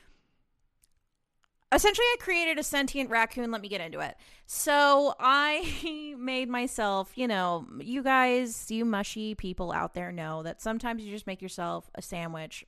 [1.73, 3.51] essentially I created a sentient raccoon.
[3.51, 4.17] Let me get into it.
[4.47, 10.61] So I made myself, you know, you guys, you mushy people out there know that
[10.61, 12.65] sometimes you just make yourself a sandwich.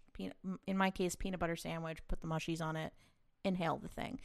[0.66, 1.98] In my case, peanut butter sandwich.
[2.08, 2.92] Put the mushies on it.
[3.44, 4.20] Inhale the thing.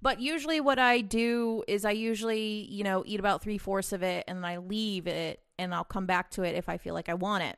[0.00, 4.02] But usually, what I do is I usually, you know, eat about three fourths of
[4.02, 6.94] it and then I leave it and I'll come back to it if I feel
[6.94, 7.56] like I want it.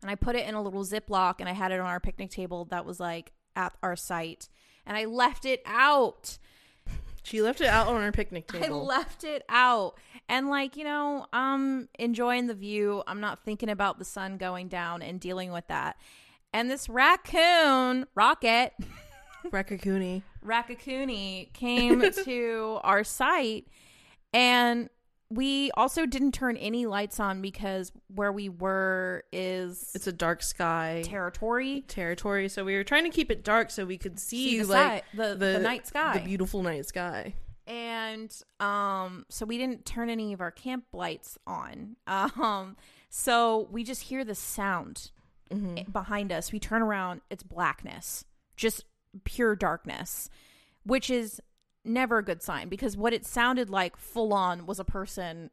[0.00, 2.30] And I put it in a little Ziploc and I had it on our picnic
[2.30, 4.48] table that was like at our site.
[4.88, 6.38] And I left it out.
[7.22, 8.90] She left it out on our picnic table.
[8.90, 9.94] I left it out.
[10.28, 13.02] And like, you know, I'm enjoying the view.
[13.06, 15.96] I'm not thinking about the sun going down and dealing with that.
[16.52, 18.72] And this raccoon, Rocket,
[19.46, 20.22] Rakakuni.
[20.44, 23.66] Raccoony came to our site
[24.32, 24.88] and
[25.30, 30.42] we also didn't turn any lights on because where we were is It's a dark
[30.42, 31.82] sky territory.
[31.86, 34.66] territory, so we were trying to keep it dark so we could see, See the
[34.68, 36.16] like sky- the- the night sky.
[36.18, 37.34] the beautiful night sky.
[37.66, 42.74] and um so we didn't turn any of our camp lights on um
[43.10, 45.10] so we just hear the sound
[45.50, 45.90] Mm-hmm.
[45.92, 48.24] behind us we turn around it's blackness
[48.56, 48.84] just
[49.24, 50.28] pure darkness
[50.84, 51.40] which is
[51.88, 55.50] never a good sign because what it sounded like full on was a person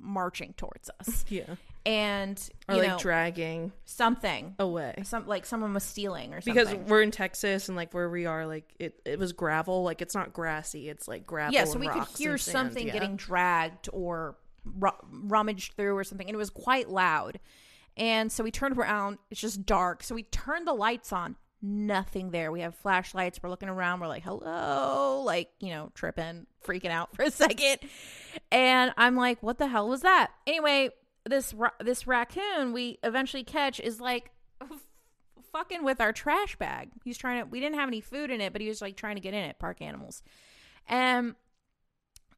[0.00, 4.94] marching towards us Yeah, and or like know dragging something away.
[5.04, 8.26] some like someone was stealing or something Because we're in Texas and like where we
[8.26, 9.82] are, like it, it was gravel.
[9.82, 10.88] Like it's not grassy.
[10.88, 11.54] It's like gravel.
[11.54, 12.92] yeah so we could hear something yeah.
[12.92, 17.38] getting dragged or ru- rummaged through or something and it was quite loud
[17.96, 22.30] and so we turned around it's just dark so we turned the lights on nothing
[22.30, 22.52] there.
[22.52, 23.42] We have flashlights.
[23.42, 24.00] We're looking around.
[24.00, 27.78] We're like hello like you know tripping freaking out for a second.
[28.52, 30.30] And i'm like what the hell was that?
[30.46, 30.90] Anyway
[31.24, 34.30] this ra- this raccoon we eventually catch is like
[35.52, 36.90] fucking with our trash bag.
[37.02, 39.16] He's trying to we didn't have any food in it but he was like trying
[39.16, 39.58] to get in it.
[39.58, 40.22] Park animals.
[40.86, 41.34] And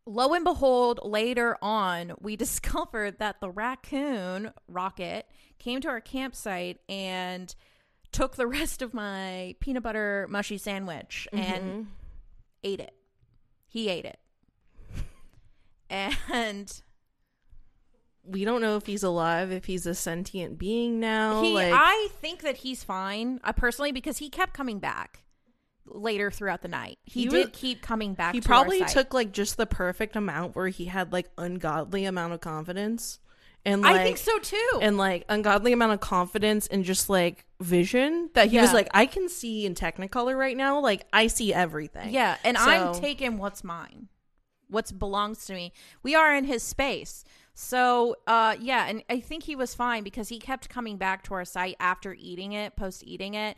[0.07, 5.27] lo and behold, later on, we discovered that the raccoon Rocket
[5.59, 7.53] came to our campsite and
[8.13, 11.87] took the rest of my peanut butter mushy sandwich and
[12.65, 12.95] ate it.
[13.69, 14.19] He ate it.
[16.33, 16.83] And
[18.25, 21.43] We don't know if he's alive, if he's a sentient being now.
[21.43, 25.23] he, like I think that he's fine, uh, personally, because he kept coming back
[25.87, 26.99] later throughout the night.
[27.05, 28.35] He, He did was- keep coming back.
[28.35, 32.41] he probably took like just the perfect amount where he had like ungodly amount of
[32.41, 33.21] confidence.
[33.67, 34.79] And like I think so too.
[34.81, 39.07] and like ungodly amount of confidence and just like vision that he was like I
[39.07, 42.15] can see in Technicolor right now like I see everything.
[42.15, 44.09] Yeah, and I'm taking what's mine,
[44.69, 45.73] what's belongs to me.
[46.05, 47.25] We are in his space.
[47.59, 51.35] So, uh, yeah, and I think he was fine because he kept coming back to
[51.35, 53.57] our site after eating it, post eating it.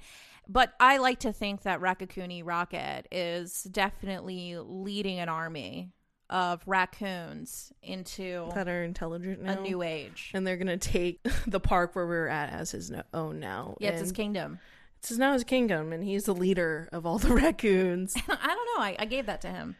[0.48, 5.90] But I like to think that Rakakuni Rocket is definitely leading an army
[6.30, 9.58] of raccoons into that are intelligent now.
[9.58, 10.30] a new age.
[10.34, 13.76] and they're gonna take the park where we're at as his no- own now.
[13.80, 14.58] Yeah, it's his kingdom.
[14.98, 18.14] It's now his kingdom, and he's the leader of all the raccoons.
[18.28, 18.82] I don't know.
[18.82, 19.76] I, I gave that to him.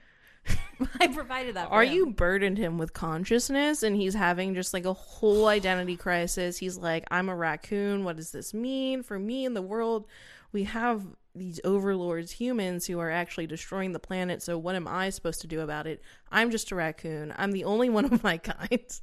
[1.01, 1.69] I provided that.
[1.69, 1.93] For Are him.
[1.93, 6.57] you burdened him with consciousness and he's having just like a whole identity crisis?
[6.57, 8.05] He's like, I'm a raccoon.
[8.05, 10.07] What does this mean for me in the world?
[10.53, 14.43] We have these overlords, humans, who are actually destroying the planet.
[14.43, 16.03] So, what am I supposed to do about it?
[16.31, 17.33] I'm just a raccoon.
[17.37, 19.01] I'm the only one of my kind.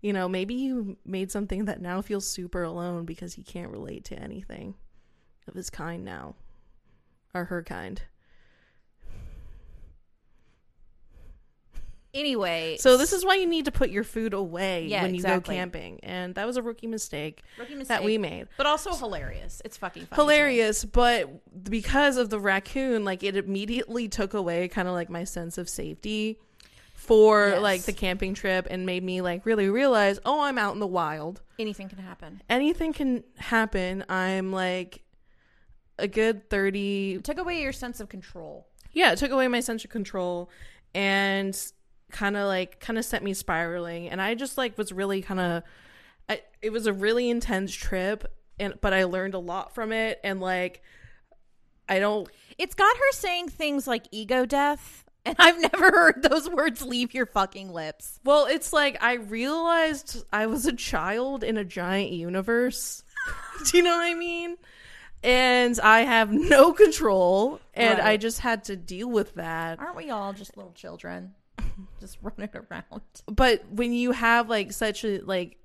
[0.00, 4.04] You know, maybe you made something that now feels super alone because he can't relate
[4.06, 4.74] to anything
[5.46, 6.34] of his kind now,
[7.34, 8.02] or her kind.
[12.14, 15.20] Anyway, So this is why you need to put your food away Yeah, when you
[15.20, 15.54] exactly.
[15.54, 18.48] go camping, and that was a rookie mistake rookie that we made.
[18.58, 19.62] but also hilarious.
[19.64, 20.22] It's fucking funny to me.
[20.34, 25.24] Hilarious, but because of the raccoon, like it immediately took away kind of like my
[25.24, 26.38] sense of safety
[26.94, 27.62] for Yes.
[27.62, 30.86] like the camping trip, and made me like really realize, oh, I'm out in the
[30.86, 31.40] wild.
[31.58, 32.42] Anything can happen.
[32.50, 34.04] Anything can happen.
[34.10, 35.02] I'm like
[35.98, 38.66] a good thirty It took away your sense of control.
[38.92, 40.50] yeah, it took away my sense of control
[40.94, 41.58] and
[42.12, 45.40] kind of like kind of sent me spiraling and I just like was really kind
[45.40, 45.62] of
[46.62, 50.40] it was a really intense trip and but I learned a lot from it and
[50.40, 50.82] like
[51.88, 56.48] I don't It's got her saying things like ego death, and I've never heard those
[56.48, 58.20] words leave your fucking lips.
[58.24, 63.02] well it's like I realized I was a child in a giant universe.
[63.70, 64.56] Do you know what I mean?
[65.24, 69.78] And I have no control and I just had to deal with that.
[69.78, 71.34] Aren't we all just little children,
[72.00, 73.02] just running around?
[73.26, 75.58] but when you have like such a like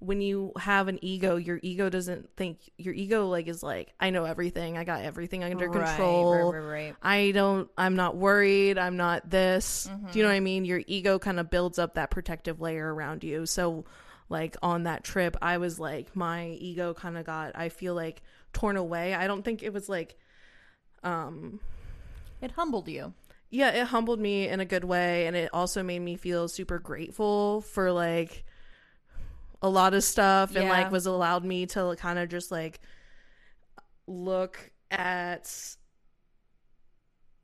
[0.00, 4.10] when you have an ego your ego doesn't think your ego like is like i
[4.10, 4.76] know everything.
[4.76, 6.52] I got everything under Right, control.
[6.52, 8.76] right, right, i don't i'm not worried.
[8.76, 9.86] I'm not this.
[9.90, 10.10] Mm-hmm.
[10.10, 10.64] do you know what i mean?
[10.66, 13.46] Your ego kind of builds up that protective layer around you.
[13.46, 13.84] So
[14.28, 18.20] like on that trip i was like my ego kind of got i feel like
[18.52, 19.14] torn away.
[19.14, 20.16] I don't think it was like
[21.02, 21.60] um
[22.42, 23.14] It humbled you.
[23.54, 26.80] Yeah, it humbled me in a good way and it also made me feel super
[26.80, 28.44] grateful for like
[29.62, 32.80] a lot of stuff and like was allowed me to kind of just like
[34.08, 35.76] look at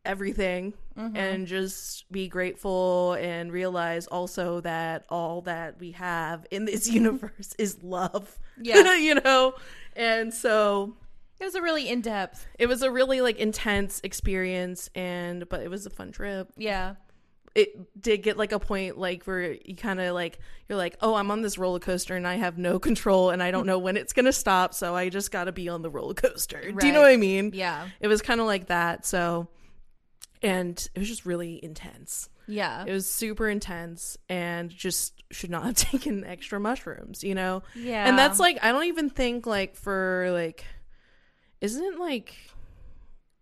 [0.04, 1.16] everything mm-hmm.
[1.16, 7.54] and just be grateful and realize also that all that we have in this universe
[7.56, 8.36] is love.
[8.60, 8.94] Yeah.
[8.96, 9.54] you know?
[9.94, 10.96] And so
[11.40, 12.46] It was a really in depth.
[12.58, 16.48] it was a really like intense experience and but it was a fun trip.
[16.56, 16.96] Yeah.
[17.54, 21.14] It did get like a point like where you kind of like you're like, "Oh,
[21.16, 23.96] I'm on this roller coaster and I have no control and I don't know when
[23.96, 26.86] it's going to stop, so I just got to be on the roller coaster." Do
[26.86, 27.50] you know what I mean?
[27.52, 27.88] Yeah.
[28.00, 29.04] It was kind of like that.
[29.04, 29.48] So
[30.42, 32.28] and it was just really intense.
[32.46, 32.84] Yeah.
[32.86, 37.62] It was super intense and just should not have taken extra mushrooms, you know?
[37.74, 38.06] yeah.
[38.08, 40.64] And that's like I don't even think like for like
[41.60, 42.34] isn't like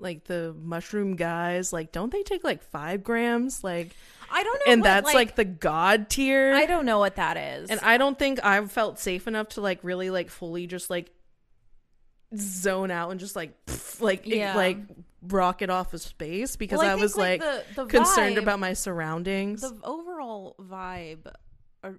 [0.01, 3.91] like the mushroom guys like don't they take like five grams like
[4.31, 4.73] I don't know.
[4.73, 7.71] and what, that's like, the god tier I don't know what that is.
[7.71, 11.11] and I don't think I've felt safe enough to like really like fully just like
[12.37, 14.55] zone out and just like pff, like it- Yeah.
[14.55, 14.79] like
[15.23, 18.61] rocket off of space because Well, I, think, was like, the, the concerned vibe- about
[18.61, 19.63] my surroundings.
[19.63, 21.33] the overall vibe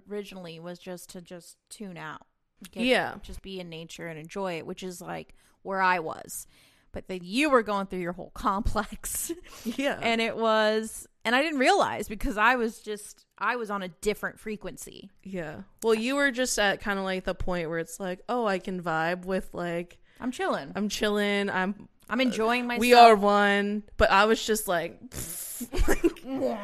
[0.08, 2.22] originally was just to just tune out.
[2.70, 3.14] Get- Yeah.
[3.22, 6.46] Just be in nature and enjoy it, which is like where I was.
[6.92, 9.30] But then you were going through your whole complex.
[9.64, 9.98] yeah.
[10.02, 13.88] and it was and I didn't realize because I was just I was on a
[13.88, 15.10] different frequency.
[15.22, 15.62] yeah.
[15.82, 18.58] Well, you were just at kind of like the point where it's like, "Oh, I
[18.58, 20.72] can vibe with like I'm chilling.
[20.74, 21.48] I'm chilling.
[21.50, 22.80] I'm I'm enjoying uh, myself.
[22.80, 24.98] we are one." But I was just like,
[26.24, 26.58] "Where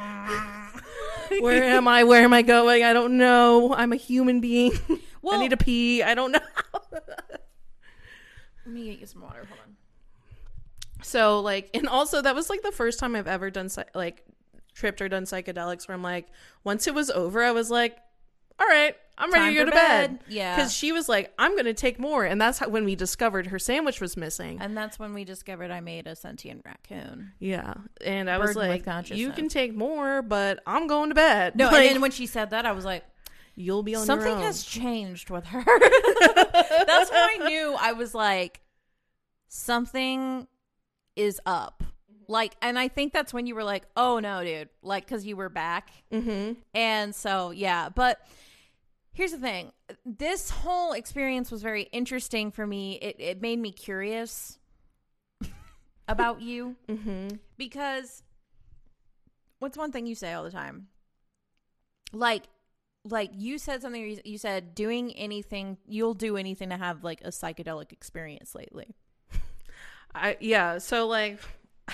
[1.65, 2.05] am I?
[2.05, 2.83] Where am I going?
[2.83, 3.75] I don't know.
[3.75, 4.73] I'm a human being.
[5.31, 6.03] I need to pee.
[6.03, 6.41] I don't know."
[8.67, 9.47] Let me get you some water.
[9.49, 9.77] Hold on.
[11.03, 14.25] So like, and also that was like the first time I've ever done like
[14.75, 16.27] tripped or done psychedelics where I'm like,
[16.65, 17.97] once it was over, I was like,
[18.59, 20.19] all right, I'm ready Time to go to bed.
[20.19, 20.25] bed.
[20.29, 20.57] Yeah.
[20.57, 23.59] because she was like, I'm gonna take more, and that's how, when we discovered her
[23.59, 24.59] sandwich was missing.
[24.61, 27.33] And that's when we discovered I made a sentient raccoon.
[27.39, 31.57] yeah, and I was Burdened like, you can take more, but I'm going to bed.
[31.57, 33.05] No, Like, and then when she said that, I was like,
[33.57, 34.43] you'll be on something your own.
[34.45, 35.65] has changed with her.
[35.65, 38.61] That's when I knew I was like,
[39.49, 40.47] something
[41.17, 41.83] is up.
[42.29, 44.69] Like, and I think that's when you were like, oh no, dude.
[44.83, 45.91] Like, cause you were back.
[46.13, 46.55] mm-hmm.
[46.75, 47.89] And so, yeah.
[47.89, 48.21] But
[49.13, 49.73] here's the thing
[50.05, 52.95] this whole experience was very interesting for me.
[53.01, 54.59] It, it made me curious
[56.09, 57.37] about you Mm-hmm.
[57.57, 58.25] because
[59.61, 60.89] what's one thing you say all the time
[62.13, 62.43] like
[63.11, 67.21] like you said something you- you said doing anything you'll do anything to have like
[67.23, 68.95] a psychedelic experience lately
[70.15, 70.79] I yeah.
[70.79, 71.41] So like,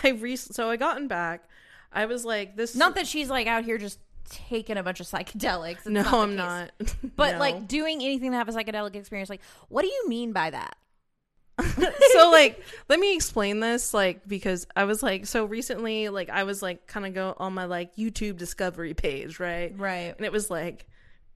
[0.05, 1.49] I re so I gotten back.
[1.93, 2.75] I was like, this.
[2.77, 3.99] not that she's like out here just
[4.29, 6.37] taking a bunch of psychedelics It's no, not I'm case.
[6.37, 6.71] not.
[7.17, 7.39] but No.
[7.39, 10.77] like doing anything to have a psychedelic experience like what do you mean by that
[12.15, 16.45] so like let me explain this like because i was like so recently like i
[16.45, 20.33] was like kind of go on my like youtube discovery page right right and it
[20.33, 20.87] was like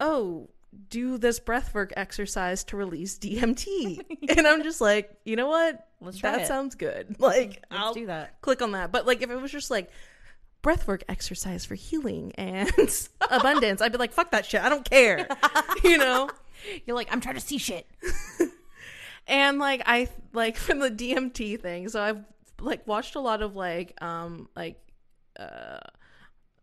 [0.01, 0.49] oh
[0.89, 3.99] do this breathwork exercise to release dmt
[4.37, 5.87] and i'm just like you know what?
[6.01, 6.47] Let's try that it.
[6.47, 7.17] sounds good.
[7.21, 8.41] Like let's i'll do that.
[8.43, 8.93] click on that.
[8.93, 9.91] But like if it was just like
[10.63, 12.71] breathwork exercise for healing and
[13.31, 14.61] abundance i'd be like fuck that shit.
[14.61, 15.27] I don't care.
[15.83, 16.29] You know?
[16.85, 17.87] You're like i'm trying to see shit.
[19.27, 22.25] And like i like from the dmt thing so i've
[22.61, 24.79] like watched a lot of like um like
[25.39, 25.79] uh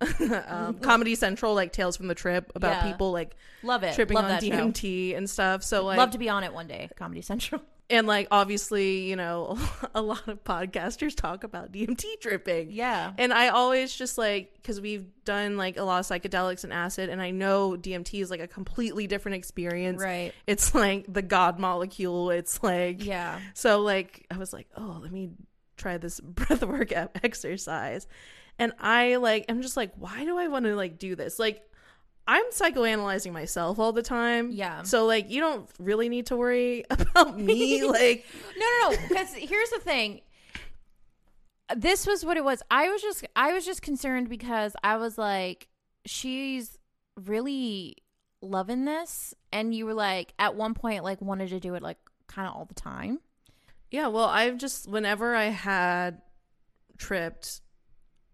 [0.47, 2.91] um, comedy central like tales from the trip about Yeah.
[2.91, 4.49] people like love it tripping love on that show.
[4.51, 8.07] dmt and stuff so like love to be on it one day comedy central and
[8.07, 9.57] like obviously you know
[9.95, 14.79] a lot of podcasters talk about dmt tripping yeah and I always just like because
[14.81, 18.39] we've done like a lot of psychedelics and acid, and I know DMT is like
[18.41, 20.01] a completely different experience.
[20.01, 22.29] right It's like the God molecule.
[22.29, 25.29] It's like yeah So like I was like, oh, let me
[25.83, 28.07] try this breathwork exercise,
[28.57, 31.39] and I like I'm just like, why do I want to like do this?
[31.39, 31.61] Like
[32.27, 34.51] I'm psychoanalyzing myself all the time.
[34.51, 34.83] Yeah.
[34.83, 37.83] So like you don't really need to worry about me.
[37.89, 38.25] like
[38.57, 38.97] No, no, no.
[39.09, 40.21] Because here's the thing.
[41.75, 42.61] This was what it was.
[42.69, 45.67] I was just, I was just concerned because I was like,
[46.05, 46.77] she's
[47.25, 47.97] really
[48.41, 51.97] loving this, and you were like, at one point, like wanted to do it like
[52.27, 53.19] kind of all the time.
[53.93, 56.23] Yeah, well, I've just whenever I had
[56.97, 57.61] tripped,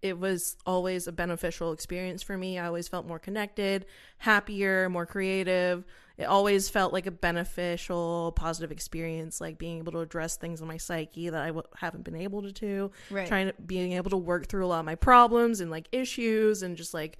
[0.01, 2.57] it was always a beneficial experience for me.
[2.57, 3.85] I always felt more connected,
[4.19, 5.83] happier, more creative.
[6.17, 10.67] It always felt like a beneficial, positive experience, like being able to address things in
[10.67, 12.91] my psyche that I w- haven't been able to do.
[13.11, 13.27] Right.
[13.27, 16.63] Trying to being able to work through a lot of my problems and like issues
[16.63, 17.17] and just like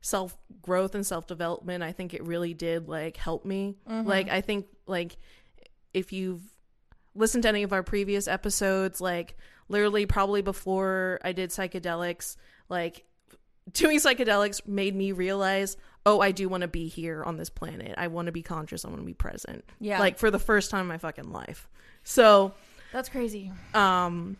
[0.00, 1.82] self growth and self development.
[1.82, 3.78] I think it really did like help me.
[3.88, 4.08] Mm-hmm.
[4.08, 5.16] Like I think like
[5.92, 6.42] if you've
[7.14, 9.36] listened to any of our previous episodes, like
[9.68, 12.36] literally probably before I did psychedelics,
[12.68, 13.04] like
[13.72, 17.94] doing psychedelics made me realize, oh, I do want to be here on this planet.
[17.96, 18.84] I want to be conscious.
[18.84, 19.64] I want to be present.
[19.80, 19.98] Yeah.
[19.98, 21.68] Like for the first time in my fucking life.
[22.02, 22.54] So,
[22.92, 23.52] That's crazy.
[23.74, 24.36] um,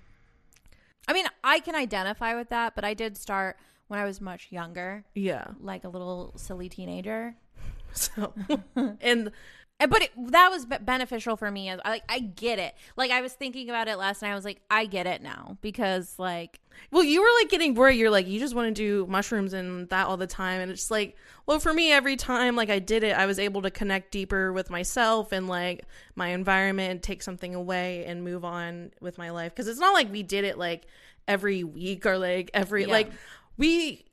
[1.07, 3.57] I mean, I can identify with that, but I did start
[3.89, 5.49] when I was much younger, yeah.
[5.61, 7.35] like a little silly teenager.
[7.93, 8.33] So,
[9.01, 9.33] And,
[9.87, 11.69] but it, that was beneficial for me.
[11.69, 12.75] As I like, I get it.
[12.97, 14.33] Like I was thinking about it last night.
[14.33, 16.61] I was like, I get it now because like,
[16.91, 17.97] Well, you were like getting worried.
[17.99, 20.61] You're like, you just want to do mushrooms and that all the time.
[20.61, 21.17] And it's like,
[21.47, 24.53] well, for me, every time like I did it, I was able to connect deeper
[24.53, 29.31] with myself and like my environment and take something away and move on with my
[29.31, 29.55] life.
[29.55, 30.87] Cause it's not like we did it like
[31.29, 32.89] every week or like every, Yeah.
[32.93, 33.11] like,
[33.57, 34.05] we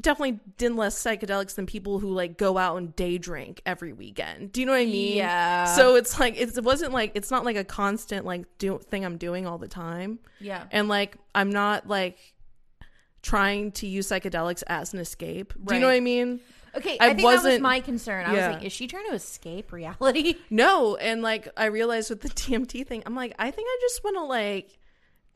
[0.00, 4.52] definitely did less psychedelics than people who like go out and day drink every weekend.
[4.52, 5.16] Do you know what I mean?
[5.16, 5.66] Yeah.
[5.74, 9.04] So it's like, it's, it wasn't like, it's not like a constant like do, thing
[9.04, 12.18] I'm doing all the time yeah, and like i'm not like
[13.22, 16.40] trying to use psychedelics as an escape do you know what i mean
[16.76, 16.98] okay.
[17.00, 18.26] I I, think that was wasn't- my concern.
[18.26, 18.48] I Yeah.
[18.48, 20.34] was like, is she trying to escape reality?
[20.50, 24.04] no and like i realized with the dmt thing i'm like i think i just
[24.04, 24.78] want to like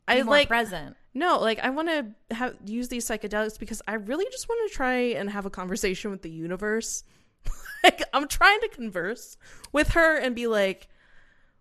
[0.09, 0.95] i more like present.
[1.13, 4.75] no like i want to have use these psychedelics because i really just want to
[4.75, 7.03] try and have a conversation with the universe
[7.83, 9.37] like i'm trying to converse
[9.71, 10.87] with her and be like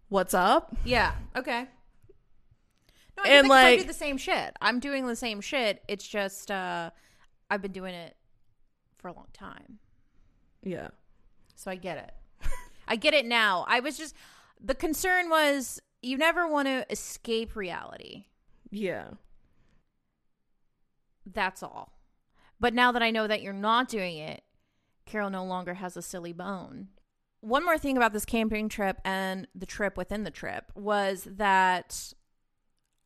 [0.08, 1.12] what's up Yeah.
[1.36, 1.66] Okay.
[3.16, 4.54] No, I And, think I do the same shit.
[4.60, 5.82] I'm doing the same shit.
[5.88, 6.90] It's just uh,
[7.50, 8.16] I've been doing it
[8.96, 9.78] for a long time,
[10.62, 10.88] yeah
[11.56, 12.50] so I get it.
[12.86, 13.64] I get it now.
[13.68, 14.14] I was just
[14.60, 18.26] the concern was you never want to escape reality.
[18.70, 19.08] Yeah
[21.26, 21.92] That's all.
[22.60, 24.42] But now that I know that you're not doing it,
[25.06, 26.88] Carol no longer has a silly bone.
[27.40, 32.12] One more thing about this camping trip and the trip within the trip was that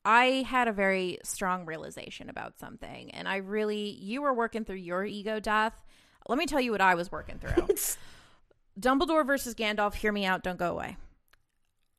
[0.05, 3.11] I had a very strong realization about something.
[3.11, 5.83] And I really, you were working through your ego death.
[6.29, 7.69] Let me tell you what I was working through.
[8.81, 10.97] Dumbledore versus Gandalf, hear me out, don't go away.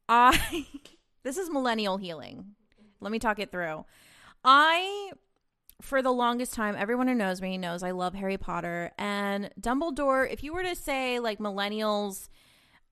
[0.09, 0.65] I,
[1.23, 2.55] this is millennial healing.
[3.03, 3.85] Let me talk it through.
[4.43, 5.11] I
[5.81, 10.31] for the longest time, everyone who knows me knows I love Harry Potter and Dumbledore.
[10.31, 12.29] If you were to say like millennials,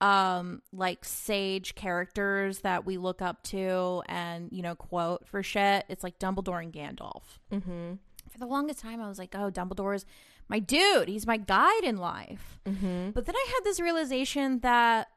[0.00, 5.84] um, like sage characters that we look up to and you know quote for shit,
[5.88, 7.22] it's like Dumbledore and Gandalf.
[7.50, 7.94] mm-hmm
[8.30, 10.04] For the longest time, I was like, oh, Dumbledore's
[10.48, 11.08] my dude.
[11.08, 12.58] He's my guide in life.
[12.66, 15.08] mm-hmm But then I had this realization that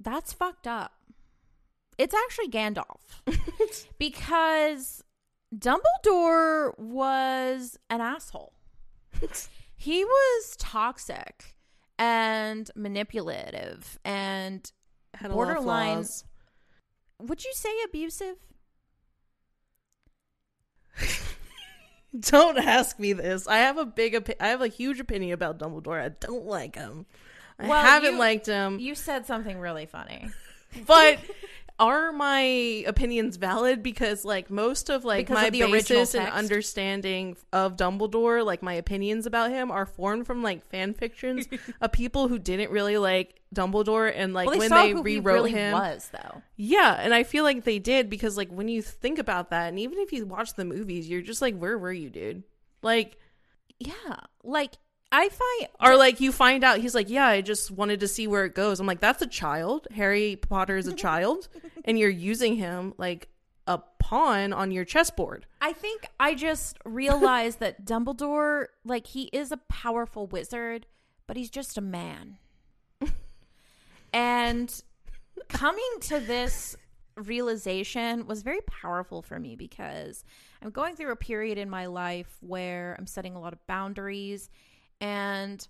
[0.00, 0.92] that's fucked up.
[1.98, 3.00] It's actually Gandalf.
[3.98, 5.02] because
[5.54, 8.52] Dumbledore was an asshole.
[9.76, 11.54] he was toxic
[11.98, 14.70] and manipulative and
[15.14, 16.04] had a lot of Borderline-
[17.22, 18.36] would you say abusive?
[22.20, 23.46] Don't ask me this.
[23.46, 26.00] I have a big, opi- I have a huge opinion about Dumbledore.
[26.02, 27.04] I don't like him.
[27.58, 28.78] I Well, haven't you- liked him.
[28.78, 30.30] You said something really funny.
[30.86, 31.18] but
[31.78, 32.40] are my
[32.86, 33.82] opinions valid?
[33.82, 38.74] Because like most of like Because my of basis and understanding of Dumbledore, like my
[38.74, 41.46] opinions about him, are formed from like fan fictions
[41.80, 45.52] of people who didn't really like Dumbledore, and like well, they when they rewrote really
[45.52, 46.42] him, was, though.
[46.56, 49.78] Yeah, and I feel like they did because like when you think about that, and
[49.78, 52.42] even if you watch the movies, you're just like, where were you, dude?
[52.82, 53.18] Like,
[53.78, 54.72] Yeah, like
[55.12, 58.26] I find or like you find out he's like, yeah, I just wanted to see
[58.26, 58.80] where it goes.
[58.80, 59.86] I'm like, that's a child.
[59.94, 61.48] Harry Potter is a child,
[61.84, 63.28] and you're using him like
[63.66, 65.46] a pawn on your chessboard.
[65.60, 70.86] I think I just realized that Dumbledore, like, he is a powerful wizard,
[71.26, 72.38] but he's just a man.
[74.12, 74.82] and
[75.48, 76.76] coming to this
[77.16, 80.22] realization was very powerful for me because
[80.62, 84.50] I'm going through a period in my life where I'm setting a lot of boundaries
[85.00, 85.66] and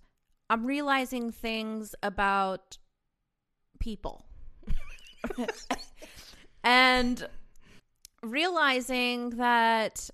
[0.48, 2.78] I'm realizing things about
[3.78, 4.24] people.
[6.64, 7.26] and
[8.22, 10.10] realizing that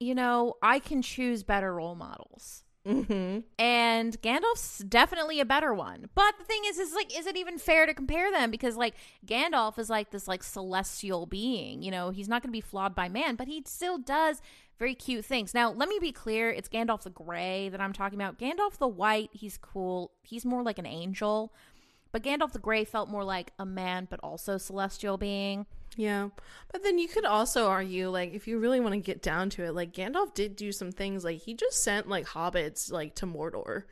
[0.00, 2.64] you know I can choose better role models.
[2.86, 3.40] Mm-hmm.
[3.58, 6.08] And Gandalf's definitely a better one.
[6.14, 8.50] But the thing is, is like, is it even fair to compare them?
[8.50, 8.94] Because like
[9.26, 11.82] Gandalf is like this like celestial being.
[11.82, 14.40] You know, he's not going to be flawed by man, but he still does
[14.78, 15.54] very cute things.
[15.54, 18.38] Now, let me be clear: it's Gandalf the Gray that I'm talking about.
[18.38, 20.12] Gandalf the White, he's cool.
[20.22, 21.52] He's more like an angel.
[22.12, 25.66] But Gandalf the Gray felt more like a man, but also celestial being.
[25.96, 26.28] Yeah,
[26.70, 29.64] but then you could also argue, like, if you really want to get down to
[29.64, 31.24] it, like Gandalf did do some things.
[31.24, 33.84] Like he just sent like hobbits like to Mordor,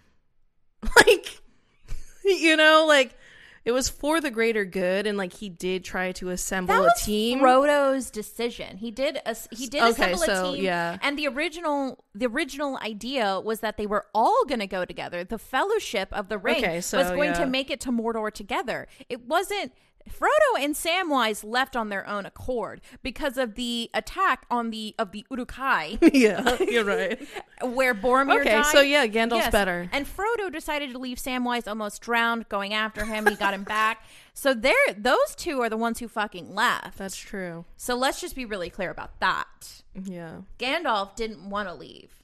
[0.97, 1.41] like
[2.25, 3.17] you know, like
[3.65, 6.85] it was for the greater good, and like he did try to assemble That a
[6.85, 7.41] was team.
[7.41, 8.77] Frodo's decision.
[8.77, 10.65] He did a, he did Okay, assemble a so, team.
[10.65, 10.99] yeah.
[11.03, 15.25] And the original the original idea was that they were all going to go together.
[15.25, 17.39] The Fellowship of the Ring Okay, so, was going yeah.
[17.41, 18.87] to make it to Mordor together.
[19.09, 19.73] It wasn't
[20.09, 25.13] Frodo and Samwise left on their own accord because of the attack on the of
[25.13, 27.19] the Uruk-hai, yeah, you're right.
[27.63, 28.67] where Boromir Okay, died.
[28.67, 29.89] so yeah, Gandalf's better.
[29.93, 33.27] And Frodo decided to leave Samwise almost drowned, going after him.
[33.27, 34.05] He got him back.
[34.35, 36.99] So they're those two are the ones who fucking left.
[36.99, 37.65] That's true.
[37.77, 39.83] So let's just be really clear about that.
[39.95, 40.43] Yeah.
[40.59, 42.23] Gandalf didn't want to leave.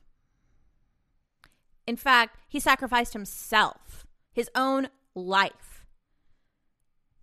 [1.87, 5.70] In fact, he sacrificed himself, his own life,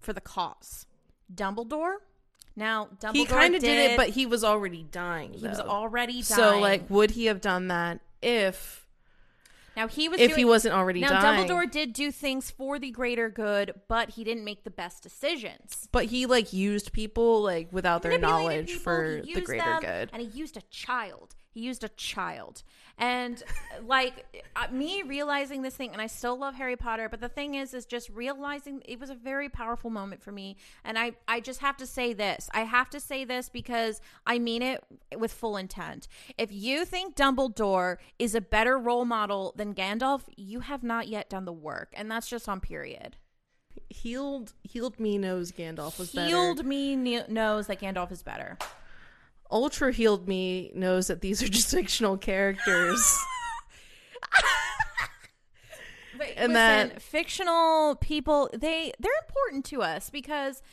[0.07, 0.85] for the cause.
[1.31, 1.95] Dumbledore.
[2.55, 5.33] Now, Dumbledore he kind of did, did it, but he was already dying.
[5.33, 6.23] he was already dying.
[6.23, 8.87] So, like, would he have done that if
[9.75, 11.45] now he was if doing, he wasn't already now dying?
[11.45, 15.89] Dumbledore did do things for the greater good, but he didn't make the best decisions.
[15.91, 20.09] But he like used people like without their knowledge people, for the greater them, good.
[20.13, 21.35] And he used a child.
[21.57, 22.61] He used a child.
[22.99, 23.41] And
[23.83, 27.55] like uh, me realizing this thing, and I still love Harry Potter, but the thing
[27.55, 30.57] is, is just realizing it was a very powerful moment for me.
[30.83, 32.47] And I, I just have to say this.
[32.53, 34.83] I have to say this because I mean it
[35.17, 36.07] with full intent.
[36.37, 41.27] If you think Dumbledore is a better role model than Gandalf, you have not yet
[41.27, 41.91] done the work.
[41.95, 43.17] And that's just on period.
[43.89, 46.27] Healed, healed me knows Gandalf was Healed better.
[46.27, 48.59] Healed me kn- knows that Gandalf is better.
[49.51, 53.17] Ultra healed me knows that these are just fictional characters.
[56.17, 60.63] But And listen, that- fictional people they they're important to us because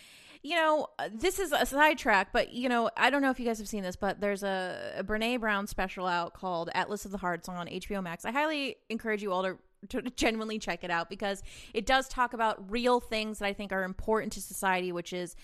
[0.42, 3.58] you know this is a sidetrack, but you know I don't know if you guys
[3.58, 7.18] have seen this, but there's a, a Brene Brown special out called Atlas of the
[7.18, 8.24] Hearts on HBO Max.
[8.24, 9.58] I highly encourage you all to.
[9.90, 11.42] To genuinely check it out because
[11.74, 15.36] it does talk about real things that I think are important to society, which is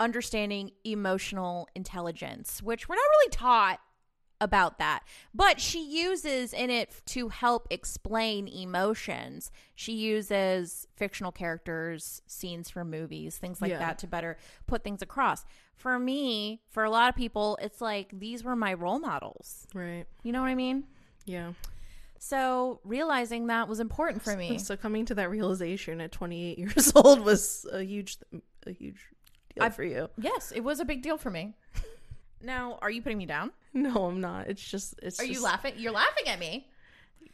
[0.00, 3.80] understanding emotional intelligence, which we're not really taught
[4.40, 5.02] about that.
[5.34, 9.50] But she uses in it to help explain emotions.
[9.74, 13.78] She uses fictional characters, scenes from movies, things like Yeah.
[13.80, 14.36] that to better
[14.68, 15.44] put things across.
[15.74, 19.66] For me, for a lot of people, it's like these were my role models.
[19.74, 20.04] right.
[20.22, 20.84] You know what I mean?
[21.24, 21.54] Yeah.
[22.20, 24.58] So realizing that was important for me.
[24.58, 28.18] So coming to that realization at 28 years old was a huge,
[28.66, 29.00] a huge
[29.58, 30.08] deal I've- for you.
[30.18, 31.54] Yes, it was a big deal for me.
[32.40, 33.50] Now, are you putting me down?
[33.74, 34.46] No, I'm not.
[34.46, 34.94] It's just.
[35.02, 35.18] It's.
[35.18, 35.74] Are you laughing?
[35.76, 36.68] You're laughing at me.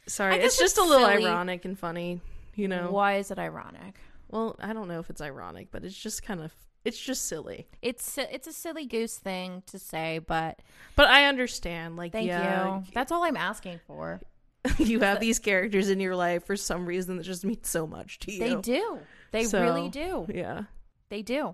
[0.07, 1.27] Sorry, it's just it's a little silly.
[1.27, 2.21] ironic and funny.
[2.55, 2.89] You know.
[2.89, 3.99] Why is it ironic?
[4.29, 6.51] Well, I don't know if it's ironic, but it's just kind of.
[6.85, 7.67] It's just silly.
[7.83, 10.59] It's it's a silly goose thing to say, but
[10.95, 11.97] But I understand.
[11.97, 12.83] Like, thank yeah, you.
[12.93, 14.21] That's all I'm asking for.
[14.79, 18.17] you have these characters in your life for some reason that just mean so much
[18.21, 18.39] to you.
[18.39, 18.99] They do.
[19.31, 20.25] They So, really do.
[20.33, 20.63] Yeah.
[21.09, 21.53] They do.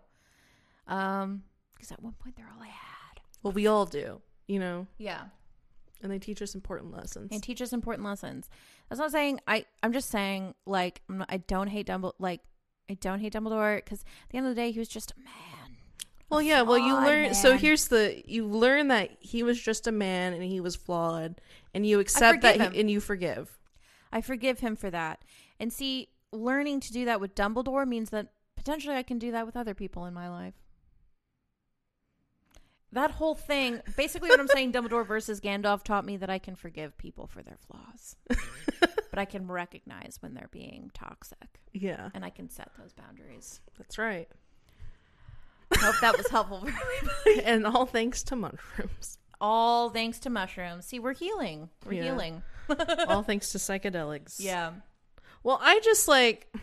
[0.91, 3.21] Um, because at one point they're all I had.
[3.43, 4.21] Well, we all do.
[4.47, 5.21] You know, Yeah,
[6.03, 7.29] and they teach us important lessons.
[7.31, 8.49] and teach us important lessons.
[8.89, 9.65] That's not saying I.
[9.81, 12.13] I'm just saying like I'm not, I don't hate Dumbledore.
[12.19, 12.41] Like
[12.89, 15.19] I don't hate Dumbledore because at the end of the day he was just a
[15.23, 15.77] man.
[16.29, 16.61] well, yeah.
[16.63, 17.33] Well, you learn.
[17.33, 18.21] So here's the.
[18.25, 21.39] You learn that he was just a man and he was flawed,
[21.73, 23.57] and you accept that, he, and you forgive.
[24.11, 25.23] I forgive him for that.
[25.59, 29.45] And see, learning to do that with Dumbledore means that potentially I can do that
[29.45, 30.55] with other people in my life.
[32.93, 36.55] That whole thing, basically, what I'm saying, Dumbledore versus Gandalf taught me that I can
[36.55, 38.15] forgive people for their flaws,
[38.79, 43.61] but I can recognize when they're being toxic, Yeah, and I can set those boundaries.
[43.77, 44.27] that's right.
[45.73, 47.43] I Hope that was helpful for everybody.
[47.49, 49.17] and all thanks to mushrooms.
[49.39, 50.85] All thanks to mushrooms.
[50.85, 51.69] See, we're healing.
[51.85, 52.03] We're Yeah.
[52.03, 52.43] healing.
[53.07, 54.35] all thanks to psychedelics.
[54.39, 54.73] Yeah.
[55.43, 56.53] Well, I just like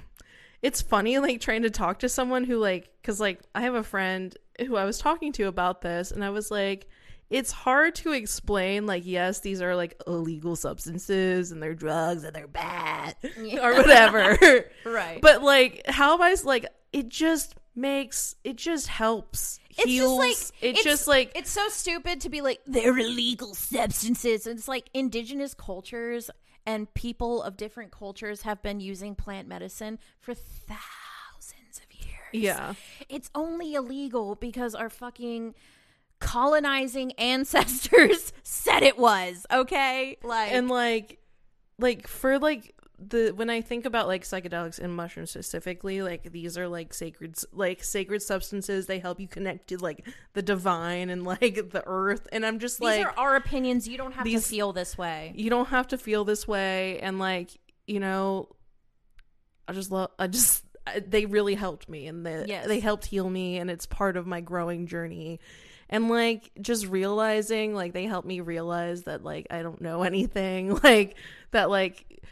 [0.61, 3.83] it's funny like trying to talk to someone who like cuz like I have a
[3.83, 4.37] friend
[4.67, 6.89] who I was talking to about this and I was like
[7.31, 12.35] it's hard to explain like yes these are like illegal substances and they're drugs and
[12.35, 13.15] they're bad
[13.61, 14.65] or whatever.
[14.87, 15.21] Right.
[15.21, 20.19] but like how am i like it just makes it just helps It's heals.
[20.25, 24.47] just like it it's- just like it's so stupid to be like they're illegal substances.
[24.47, 26.31] and It's like indigenous cultures
[26.67, 30.83] and people of different cultures have been using plant medicine for thousands.
[32.33, 32.75] Yeah.
[33.09, 35.55] It's only illegal because our fucking
[36.21, 40.17] colonizing ancestors said it was, okay?
[40.23, 41.19] Like and like
[41.79, 46.59] like for like the when i think about like psychedelics and mushrooms specifically like these
[46.59, 51.23] are like sacred like sacred substances they help you connect to like the divine and
[51.23, 53.87] like the earth and i'm just these like these are our opinions.
[53.87, 55.33] You don't have these- to feel this way.
[55.37, 57.51] you don't have to feel this way and like
[57.87, 58.49] you know
[59.69, 60.65] i just love i just
[61.07, 62.67] they really helped me and they, Yes.
[62.67, 65.41] they helped heal me and it's part of my growing journey
[65.91, 70.75] and like just realizing like they helped me realize that like i don't know anything
[70.83, 71.17] like
[71.53, 72.23] that like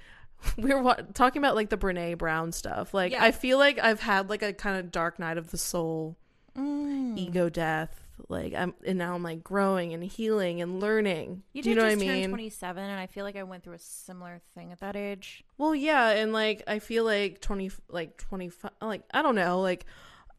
[0.59, 3.25] we were wa- talking about like the brene brown stuff like Yeah.
[3.25, 6.17] i feel like i've had like a kind of dark night of the soul
[6.57, 7.19] Mm.
[7.19, 11.71] ego death like i'm and now i'm like growing and healing and learning You do
[11.71, 13.63] you did know just what i turn mean 27, and I feel like I went
[13.63, 15.45] through a similar thing at that age.
[15.59, 19.85] well yeah and like i feel like 20 like 25 like i don't know like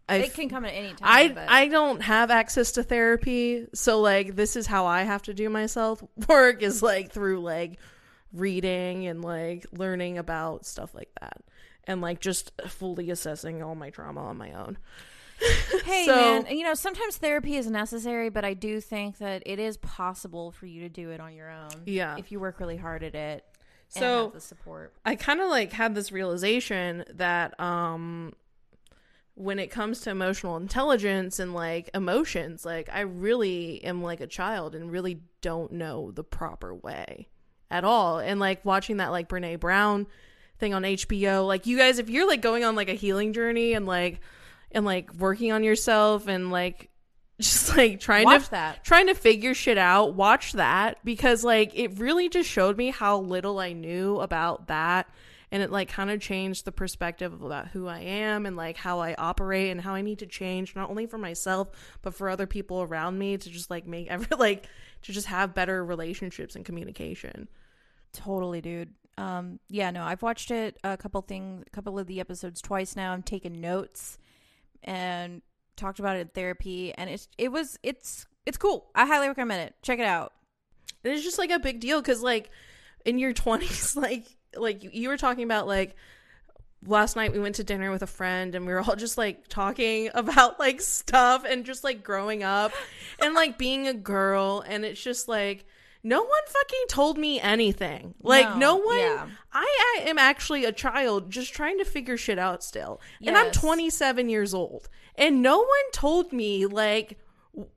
[0.09, 0.99] i it can come at any time.
[1.01, 5.21] I but I don't have access to therapy, so like this is how I have
[5.23, 7.77] to do myself work is like through like
[8.33, 11.41] reading and like learning about stuff like that,
[11.83, 14.77] and like just fully assessing all my trauma on my own.
[15.85, 19.59] Hey So- man, you know sometimes therapy is necessary, but I do think that it
[19.59, 21.69] is possible for you to do it on your own.
[21.85, 22.15] Yeah.
[22.17, 23.43] if you work really hard at it.
[23.95, 24.93] and So- the support.
[25.05, 28.33] I kind of like had this realization that um
[29.35, 34.25] when it comes to emotional intelligence and like emotions, like I really am like a
[34.27, 37.27] child and really don't know the proper way
[37.69, 38.17] at all.
[38.17, 40.07] And like watching that like Brene Brown
[40.57, 43.73] thing on HBO, like you guys if you're like going on like a healing journey
[43.73, 44.21] and like
[44.71, 46.89] and like working on yourself and like
[47.41, 48.83] just like trying Watch to that.
[48.83, 53.19] trying to figure shit out, watch that because like it really just showed me how
[53.19, 55.07] little I knew about that
[55.51, 58.99] and it like kind of changed the perspective about who I am and like how
[58.99, 61.69] I operate and how I need to change not only for myself
[62.01, 64.65] but for other people around me to just like make every like
[65.03, 67.47] to just have better relationships and communication.
[68.13, 68.93] Totally, dude.
[69.17, 72.95] Um, yeah, no, I've watched it a couple things, a couple of the episodes twice
[72.95, 73.13] now.
[73.13, 74.17] I'm taking notes
[74.87, 75.43] and
[75.75, 78.89] talked about it in therapy, and it's it was it's it's cool.
[78.95, 79.75] I highly recommend it.
[79.83, 80.33] Check it out.
[81.03, 82.49] It's just like a big deal because like
[83.05, 84.25] in your 20s like
[84.55, 85.95] like you were talking about like
[86.85, 89.47] last night we went to dinner with a friend and we were all just like
[89.47, 92.71] talking about like stuff and just like growing up
[93.19, 95.65] and like being a girl and it's just like
[96.03, 98.13] no one fucking told me anything.
[98.21, 99.27] Like no, No, one yeah.
[99.51, 103.01] I, I am actually a child just trying to figure shit out still.
[103.25, 104.89] And i'm 27 years old.
[105.15, 107.17] And no one told me like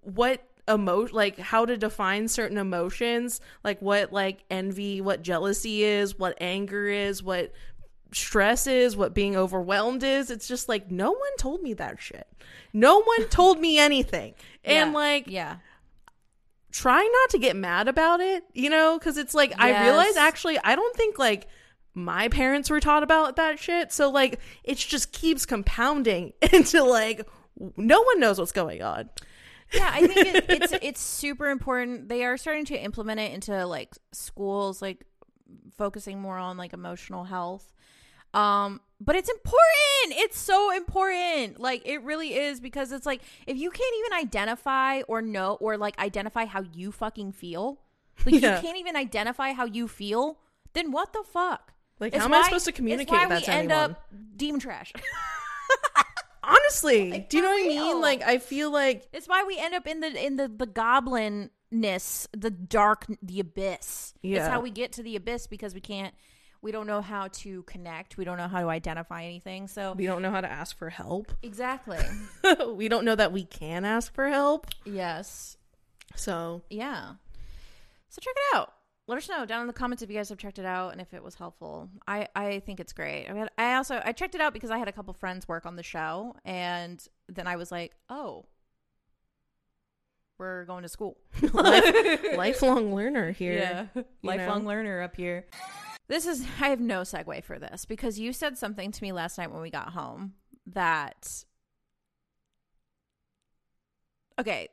[0.02, 3.40] what emo like how to define certain emotions.
[3.64, 7.52] Like what like envy what jealousy is what anger is what
[8.12, 10.30] stress is what being overwhelmed is.
[10.30, 12.26] It's just like no one told me that shit.
[12.72, 14.34] No one told me anything.
[14.64, 15.56] And Yeah, like yeah,
[16.70, 20.58] try not to get mad about it, you know, because it's like I realize actually
[20.62, 21.48] I don't think like
[21.94, 23.92] my parents were taught about that shit.
[23.92, 27.28] So like it just keeps compounding into like
[27.76, 29.10] no one knows what's going on.
[29.72, 29.90] yeah.
[29.92, 32.08] I think it, it's it's super important.
[32.08, 35.04] They are starting to implement it into like schools, like
[35.76, 37.72] focusing more on like emotional health.
[38.32, 39.60] Um, but it's important.
[40.12, 41.61] It's so important.
[41.61, 45.76] Like it really is because it's like if you can't even identify or know or
[45.76, 47.80] like identify how you fucking feel,
[48.26, 48.57] like Yeah.
[48.57, 50.38] you can't even identify how you feel,
[50.72, 51.72] then what the fuck?
[51.98, 53.90] Like It's how am I supposed to communicate why that we to end anyone?
[53.92, 54.92] up demon trash.
[56.42, 57.80] Honestly, do you know what I mean?
[57.80, 58.01] real.
[58.01, 62.26] Like I feel like it's why we end up in the in the the goblinness,
[62.32, 64.14] the dark, the abyss.
[64.22, 66.14] It's how we get to the abyss because we can't.
[66.62, 68.18] We don't know how to connect.
[68.18, 69.66] We don't know how to identify anything.
[69.66, 71.32] So we don't know how to ask for help.
[71.42, 71.98] exactly.
[72.74, 74.66] we don't know that we can ask for help.
[74.84, 75.56] yes.
[76.16, 77.12] So Yeah.
[78.08, 78.72] So check it out.
[79.06, 81.00] Let us know down in the comments if you guys have checked it out and
[81.00, 81.88] if it was helpful.
[82.06, 83.26] I I think it's great.
[83.28, 85.66] I mean, I also I checked it out because I had a couple friends work
[85.66, 88.46] on the show, and then I was like, oh,
[90.38, 91.16] we're going to school.
[91.52, 93.88] life, lifelong learner here.
[93.94, 95.46] Yeah, lifelong learner up here.
[96.11, 99.38] This is I have no segue for this because you said something to me last
[99.38, 100.34] night when we got home
[100.66, 101.44] that
[104.38, 104.68] okay,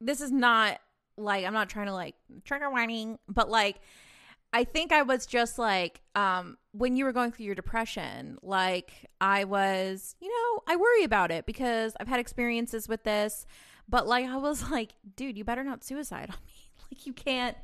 [0.00, 0.78] this is not
[1.16, 2.14] like I'm not trying to like
[2.44, 3.80] trigger warning, but like
[4.52, 8.92] I think I was just like um when you were going through your depression, like
[9.18, 13.46] I was, you know, I worry about it because I've had experiences with this,
[13.88, 16.52] but like I was like, dude, you better not suicide on me.
[16.88, 17.56] Like you can't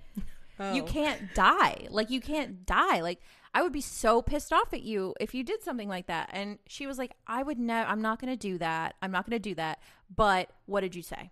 [0.75, 0.87] you Oh.
[0.87, 1.87] can't die.
[1.91, 3.01] Like you can't die.
[3.01, 3.21] Like
[3.55, 6.31] I would be so pissed off at you if you did something like that.
[6.33, 8.95] And she was like, I would never I'm not going to do that.
[9.03, 9.81] I'm not going to do that.
[10.15, 11.31] But what did you say?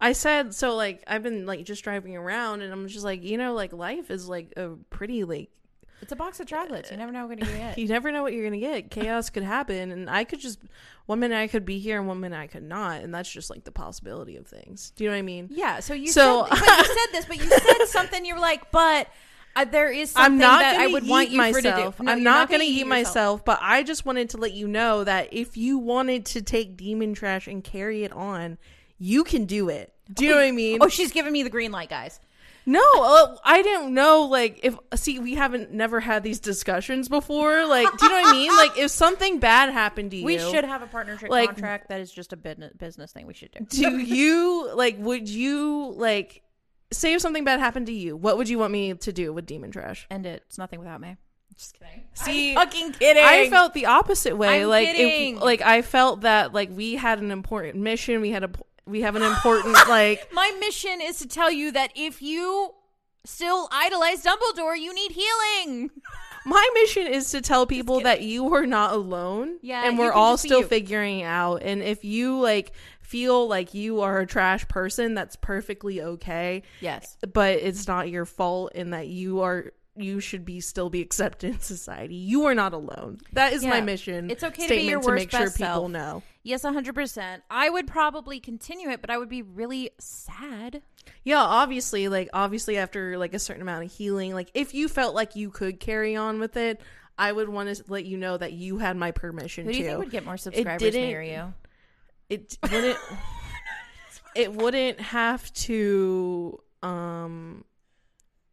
[0.00, 3.38] I said so like I've been like just driving around and I'm just like, you
[3.38, 5.48] know, like life is like a pretty like
[6.02, 6.90] It's a box of chocolates.
[6.90, 7.78] You never know what you're going to get.
[7.78, 8.90] you never know what you're gonna get.
[8.90, 10.58] Chaos could happen and I could just
[11.06, 13.48] one minute I could be here and one minute I could not, and that's just
[13.48, 14.92] like the possibility of things.
[14.96, 15.48] Do you know what I mean?
[15.50, 18.40] Yeah, so you So- said but you said this, but you said something you were
[18.40, 19.08] like, but
[19.54, 21.96] Uh, there is something I'm not that gonna I would eat want you for myself.
[21.96, 22.04] to do.
[22.04, 22.88] No, I'm you're not gonna, gonna eat yourself.
[22.88, 26.76] myself, but I just wanted to let you know that if you wanted to take
[26.76, 28.58] demon trash and carry it on,
[28.98, 29.94] you can do it.
[30.12, 30.78] Do you know what I mean?
[30.82, 32.20] Oh, she's giving me the green light, guys.
[32.68, 34.22] No, uh, I didn't know.
[34.22, 37.64] Like, if see, we haven't never had these discussions before.
[37.64, 38.56] Like, do you know what I mean?
[38.56, 41.88] Like, if something bad happened to you, We should have a partnership Like- contract.
[41.88, 43.64] That is just a business business thing we should do.
[43.64, 44.96] Do you like?
[44.98, 46.42] Would you like?
[46.92, 49.46] Say if something bad happened to you, what would you want me to do with
[49.46, 50.06] demon trash?
[50.10, 50.42] End it.
[50.46, 51.16] It's nothing without me.
[51.56, 52.04] Just kidding.
[52.14, 53.22] See, Fucking kidding.
[53.22, 54.62] I felt the opposite way.
[54.62, 58.20] I'm like, if, like I felt that like we had an important mission.
[58.20, 58.50] We had a
[58.86, 62.72] we have an important like my mission is to tell you that if you
[63.24, 65.90] still idolize Dumbledore, you need healing.
[66.46, 69.58] my mission is to tell people that you are not alone.
[69.62, 71.62] Yeah, and we're all still figuring out.
[71.62, 76.62] And if you like feel like you are a trash person, that's perfectly okay.
[76.80, 77.16] Yes.
[77.32, 81.54] But it's not your fault, and that you are you should be still be accepted
[81.54, 82.14] in society.
[82.14, 83.18] You are not alone.
[83.32, 84.30] That is my mission.
[84.30, 85.90] It's okay to be your to worst make sure best people self.
[85.90, 86.22] know.
[86.46, 87.42] Yes, 100%.
[87.50, 90.80] I would probably continue it, but I would be really sad.
[91.24, 95.16] Yeah, obviously, like obviously after like a certain amount of healing, like if you felt
[95.16, 96.80] like you could carry on with it,
[97.18, 99.82] I would want to let you know that you had my permission Who do to.
[99.82, 101.52] you think would get more subscribers near you?
[102.28, 102.98] it wouldn't
[104.36, 107.64] it wouldn't have to um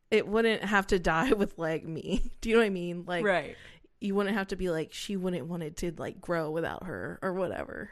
[0.10, 2.32] it wouldn't have to die with like me.
[2.42, 3.04] Do you know what I mean?
[3.06, 3.56] Like right.
[4.04, 7.20] You wouldn't have to be like she wouldn't want it to like grow without her
[7.22, 7.90] or whatever.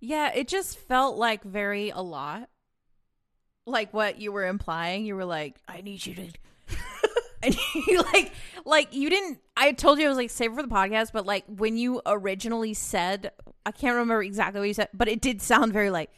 [0.00, 2.48] Yeah, it just felt like very a lot.
[3.66, 5.04] Like what you were implying.
[5.04, 6.28] You were like, I need you to
[7.42, 8.32] and you like
[8.64, 11.44] like you didn't I told you I was like save for the podcast, but like
[11.46, 13.32] when you originally said
[13.64, 16.10] I can't remember exactly what you said, but it did sound very like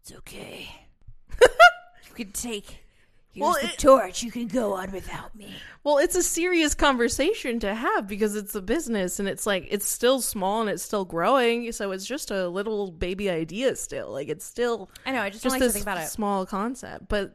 [0.00, 0.68] it's okay.
[1.40, 2.84] you can take
[3.32, 5.54] here's Well, the it- torch, you can go on without me.
[5.84, 9.88] Well, it's a serious conversation to have because it's a business and it's like it's
[9.88, 14.10] still small and it's still growing, so it's just a little baby idea still.
[14.10, 16.08] Like it's still I know, I just, just don't like to think about it.
[16.08, 17.34] small concept, but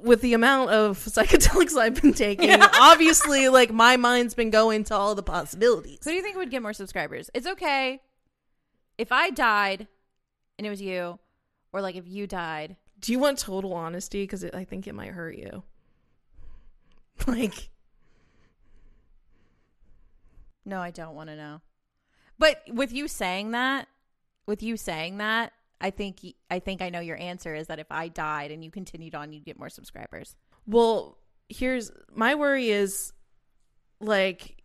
[0.00, 2.50] with the amount of psychedelics I've been taking,
[2.80, 5.98] obviously, like my mind's been going to all the possibilities.
[6.02, 7.30] So do you think would get more subscribers?
[7.34, 8.00] It's okay
[8.98, 9.86] if I died
[10.58, 11.18] and it was you,
[11.72, 12.76] or like if you died.
[13.02, 14.22] Do you want total honesty?
[14.22, 15.62] Because I think it might hurt you.
[17.26, 17.68] Like,
[20.64, 21.60] No, I don't want to know.
[22.38, 23.86] But with you saying that,
[24.46, 27.86] with you saying that, I think I think I know your answer is that if
[27.90, 30.36] I died and you continued on, you'd get more subscribers.
[30.66, 33.12] well, here's my worry is
[34.00, 34.56] like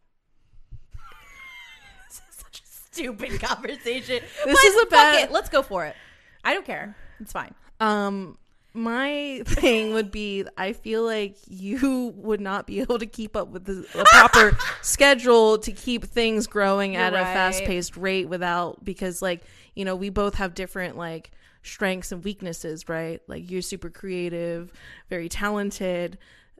[2.07, 4.21] this is Such a stupid conversation.
[4.45, 5.31] This is a bad- it.
[5.31, 5.95] Let's go for it.
[6.43, 6.95] I don't care.
[7.19, 7.53] It's fine.
[7.79, 8.37] Um,
[8.73, 13.49] my thing would be I feel like you would not be able to keep up
[13.49, 18.29] with the a proper schedule to keep things growing You're at a fast paced rate
[18.29, 19.41] without because like
[19.75, 21.31] you know we both have different like
[21.63, 23.21] strengths and weaknesses right?
[23.27, 24.71] Like you're super creative
[25.09, 26.17] very talented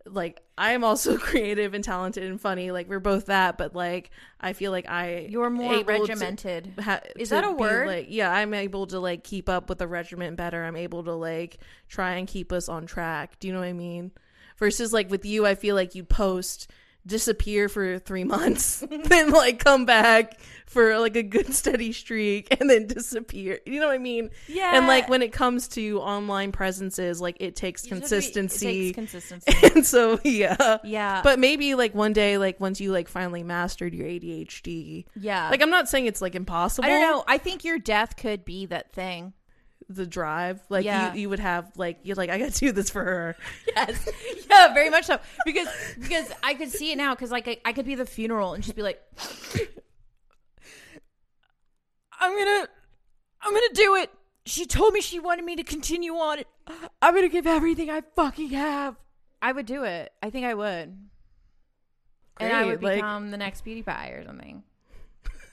[0.09, 4.11] like I am also creative and talented and funny like we're both that but like
[4.41, 6.73] I feel like I You're more regimented.
[6.79, 7.87] ha- Is that a word?
[7.87, 11.13] like yeah i'm able to like keep up with the regiment better i'm able to
[11.13, 11.57] like
[11.89, 14.11] try and keep us on track do you know what i mean
[14.57, 16.69] versus like with you i feel like you post
[17.07, 22.69] disappear for three months then like come back for like a good steady streak and
[22.69, 24.77] then disappear you know what i mean Yeah.
[24.77, 28.89] and like when it comes to online presences like it takes You just be- consistency
[28.89, 29.53] It takes consistency.
[29.75, 31.21] and so yeah yeah.
[31.23, 35.49] but maybe like one day like once you like finally mastered your adhd yeah.
[35.49, 37.23] like i'm not saying it's like impossible I don't know.
[37.27, 39.33] I think your death could be that thing.
[39.89, 41.13] The drive like Yeah.
[41.13, 43.35] you, you would have like you're like i gotta do this for her
[43.75, 44.09] Yes.
[44.49, 45.17] Yeah, very much so.
[45.45, 45.67] Because
[45.99, 47.15] because I could see it now.
[47.15, 49.01] Because like I, I could be the funeral and just be like,
[52.19, 52.67] I'm gonna,
[53.41, 54.09] I'm gonna do it.
[54.45, 56.47] She told me she wanted me to continue on it.
[57.01, 58.95] I'm gonna give everything I fucking have.
[59.41, 60.11] I would do it.
[60.23, 60.97] I think I would.
[62.39, 64.63] and I would Great, like- become the next PewDiePie or something.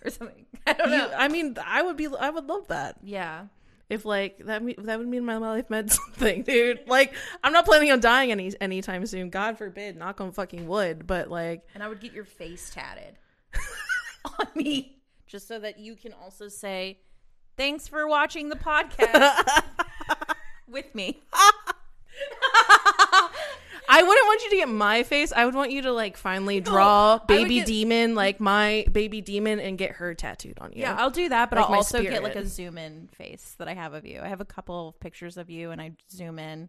[0.04, 0.44] Or something.
[0.66, 1.12] I don't You- know.
[1.16, 3.46] i mean i would be i would love that Yeah.
[3.90, 6.80] If like that me- that would mean my life meant something dude.
[6.86, 9.30] Like i'm not planning on dying any anytime soon.
[9.30, 13.18] God forbid knock on fucking wood but like And I would get your face tatted.
[14.40, 14.96] On me.
[15.26, 16.98] Just so that you can also say,
[17.56, 19.62] thanks for watching the podcast.
[20.68, 21.22] With me.
[23.96, 25.32] I wouldn't want you to get my face.
[25.32, 29.20] I would want you to like finally draw would baby get- demon, like my baby
[29.20, 30.80] demon, and get her tattooed on you.
[30.80, 33.68] Yeah, I'll do that, but Like I'll also get like a zoom in face that
[33.68, 34.20] I have of you.
[34.22, 36.68] I have a couple of pictures of you and I zoom in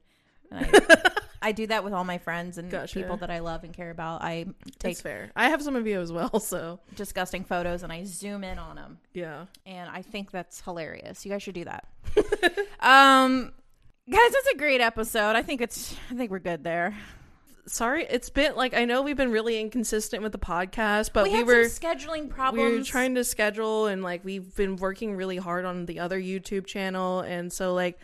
[0.52, 1.12] And I,
[1.42, 3.00] I do that with all my friends and Gotcha.
[3.00, 4.22] people that I love and care about.
[4.22, 4.46] I
[4.80, 5.32] take That's fair.
[5.36, 8.76] I have some of you as well, so disgusting photos and I zoom in on
[8.76, 9.00] them.
[9.14, 9.46] yeah.
[9.66, 11.26] and I think that's hilarious.
[11.26, 11.88] You guys should do that.
[12.80, 13.52] um,
[14.10, 15.36] guys, that's a great episode.
[15.36, 15.96] I think it's.
[16.12, 16.96] I think we're good there.
[17.68, 21.32] Sorry, it's been like I know we've been really inconsistent with the podcast, but we,
[21.32, 22.72] we, were scheduling problems.
[22.72, 26.20] we were trying to schedule and like we've been working really hard on the other
[26.20, 28.00] YouTube channel and so like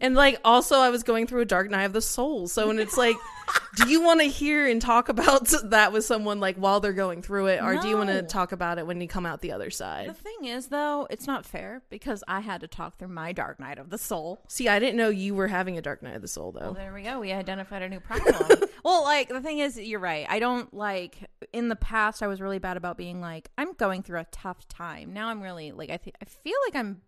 [0.00, 2.48] and like also I was going through a dark night of the soul.
[2.48, 3.16] So and it's like
[3.76, 7.22] do you want to hear and talk about that with someone like while they're going
[7.22, 9.52] through it or do you want to talk about it when you come out the
[9.52, 10.08] other side?
[10.08, 13.60] The thing is, though, it's not fair because I had to talk through my dark
[13.60, 14.42] night of the soul.
[14.48, 16.78] See, I didn't know you were having a dark night of the soul Well, though.
[16.78, 17.20] there we go.
[17.20, 18.62] We identified a new problem.
[18.84, 20.26] well, like the thing is, you're right.
[20.28, 22.22] I don't like in the past.
[22.22, 25.12] I was really bad about being like I'm going through a tough time.
[25.12, 27.00] Now I'm really like I think I feel like I'm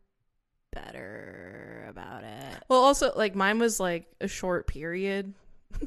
[0.73, 2.65] better about it.
[2.69, 5.35] Well, also like mine was like a short period.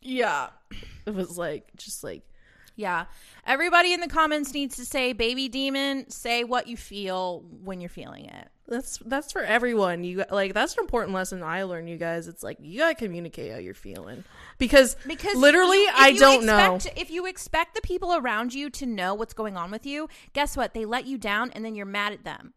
[0.00, 0.48] Yeah.
[1.06, 2.22] It was like just like
[2.78, 3.06] Yeah.
[3.44, 7.90] Everybody in the comments needs to say baby demon, say what you feel when you're
[7.90, 8.48] feeling it.
[8.68, 10.04] That's that's for everyone.
[10.04, 12.28] You like that's an important lesson I learned, you guys.
[12.28, 14.22] It's like you gotta communicate how you're feeling
[14.58, 16.78] because Because literally you- I don't know.
[16.94, 20.56] If you expect the people around you to know what's going on with you, guess
[20.56, 20.72] what?
[20.72, 22.52] They let you down and then you're mad at them.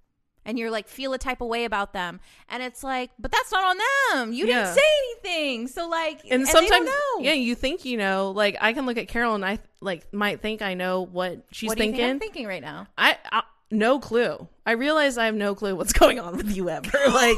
[0.46, 2.20] And you're like feel a type of way about them.
[2.50, 3.78] And it's like, but that's not on
[4.14, 4.34] them.
[4.34, 4.64] You Yeah.
[4.64, 4.82] didn't say
[5.12, 5.68] anything.
[5.68, 6.89] So like And, they sometimes,
[7.20, 8.32] yeah, you think you know.
[8.32, 11.68] Like I can look at Carol and I like might think I know what she's
[11.70, 11.98] what thinking.
[12.00, 12.88] think I'm thinking right now?
[12.98, 14.48] I, I no clue.
[14.66, 16.89] I realize I have no clue what's going on with you ever.
[17.14, 17.38] Like,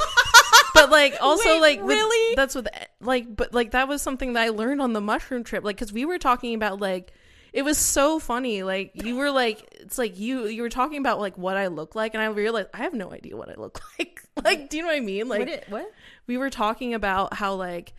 [0.74, 2.36] but like also Wait, like with- really?
[2.36, 2.68] that's with
[3.02, 5.64] like but like that was something that I learned on the mushroom trip.
[5.64, 7.12] Like because we were talking about like
[7.54, 8.64] it was so funny.
[8.64, 11.96] Like you were like it's like you you were talking about like what I look
[11.96, 14.22] like, and I realized I have no idea what I look like.
[14.44, 15.30] like do you know what I mean?
[15.30, 15.92] Like what, did- what?
[16.28, 17.94] we were talking about how like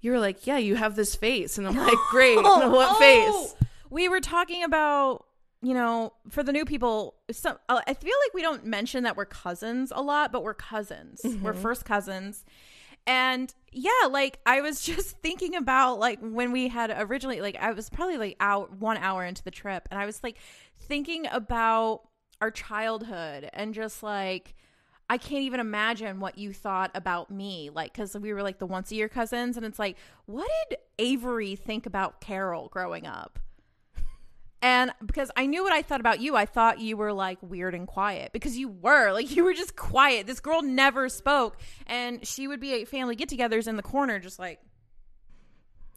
[0.00, 2.36] you were like yeah you have this face, and I'm like great.
[2.42, 3.54] what face?
[3.88, 5.24] We were talking about,
[5.62, 9.16] you know, for the new people, some uh, I feel like we don't mention that
[9.16, 11.20] we're cousins a lot, but we're cousins.
[11.40, 12.44] We're first cousins.
[13.06, 17.72] And yeah, like I was just thinking about like when we had originally like I
[17.72, 20.36] was probably like out 1 hour into the trip and I was like
[20.80, 22.02] thinking about
[22.40, 24.54] our childhood and just like
[25.08, 27.70] I can't even imagine what you thought about me.
[27.72, 30.78] Like, because we were like the once a year cousins, and it's like, what did
[30.98, 33.38] Avery think about Carol growing up?
[34.66, 37.74] And because I knew what I thought about you, I thought you were like weird
[37.74, 40.26] and quiet because you were like, you were just quiet.
[40.26, 44.18] This girl never spoke, and she would be at family get togethers in the corner,
[44.18, 44.58] just like,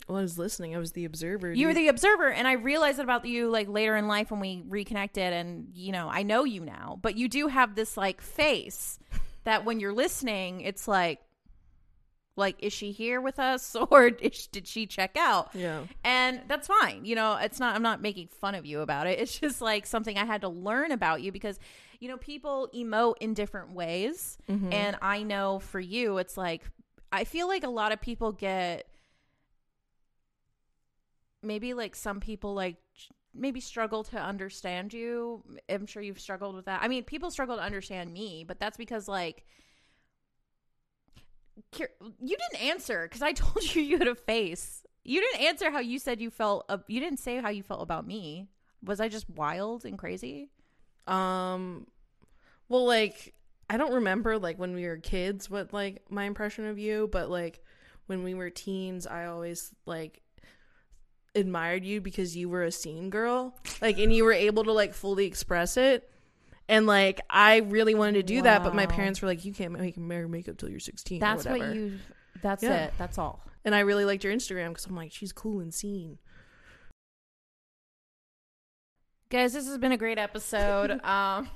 [0.07, 0.75] Well, I was listening.
[0.75, 1.51] I was the observer.
[1.51, 4.63] you were the observer and i realized about you like later in life when we
[4.67, 8.99] reconnected and you know i know you now but you do have this like face
[9.45, 11.19] that when you're listening it's like
[12.39, 13.75] like is she here with us?
[13.91, 15.49] Or is, did she check out?
[15.53, 15.83] Yeah.
[16.03, 17.05] and that's fine.
[17.05, 19.19] You know it's not i'm not making fun of you about it.
[19.19, 21.59] It's just like something i had to learn about you because
[21.99, 24.37] you know people emote in different ways.
[24.49, 24.73] Mm-hmm.
[24.73, 26.63] and i know for you it's like
[27.11, 28.87] i feel like a lot of people get
[31.43, 32.77] maybe like some people like
[33.33, 35.43] maybe struggle to understand you.
[35.69, 36.81] I'm sure you've struggled with that.
[36.81, 39.45] I mean people struggle to understand me but that's because like
[41.77, 44.83] you didn't answer because i told you you had a face.
[45.03, 47.81] You didn't answer how you said you felt uh, you didn't say how you felt
[47.81, 48.47] about me.
[48.83, 50.49] Was i just wild and crazy?
[51.07, 51.87] Um,
[52.67, 53.33] well, like
[53.69, 57.29] I don't remember like when we were kids what like my impression of you, but
[57.29, 57.63] like
[58.07, 60.21] when we were teens, I always like
[61.35, 64.93] admired you because you were a scene girl, like, and you were able to like
[64.93, 66.09] fully express it.
[66.69, 69.73] And like I really wanted to do that, but my parents were like, "You can't
[69.73, 71.99] make wear makeup till you're 16." that's what you
[72.41, 72.85] that's Yeah.
[72.85, 75.73] it that's all And I really liked your Instagram because I'm like, she's cool and
[75.73, 76.17] scene.
[79.29, 81.47] guys this has been a great episode um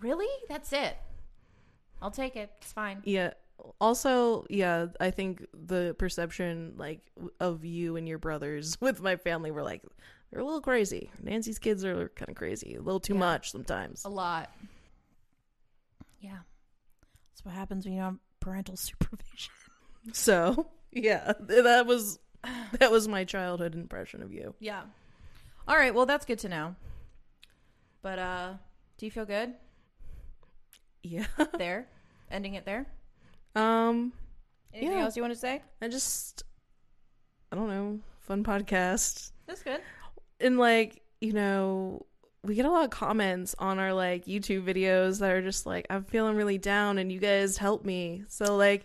[0.00, 0.94] really that's it
[2.02, 3.32] i'll take it it's fine Yeah.
[3.80, 7.00] Also, yeah, I think the perception like
[7.40, 9.82] of you and your brothers with my family were like
[10.30, 11.10] they're a little crazy.
[11.22, 13.18] Nancy's kids are kind of crazy, a little too Yeah.
[13.20, 14.04] much sometimes.
[14.04, 14.50] a lot
[16.20, 16.38] yeah
[17.30, 19.52] that's what happens when you don't have parental supervision
[20.12, 22.18] So, yeah, that was
[22.78, 24.54] that was my childhood impression of you.
[24.60, 24.82] yeah
[25.66, 26.74] all right well that's good to know
[28.02, 28.54] but uh
[28.96, 29.54] do you feel good
[31.02, 31.26] Yeah.
[31.58, 31.86] there
[32.30, 32.86] ending it there
[33.54, 34.12] um,
[34.74, 35.04] anything Yeah.
[35.04, 36.42] else you want to say I just
[37.50, 39.32] I don't know, fun podcast.
[39.46, 39.80] that's good
[40.40, 42.04] and like you know
[42.44, 45.86] we get a lot of comments on our like youtube videos that are just like
[45.90, 48.84] i'm feeling really down and you guys help me so like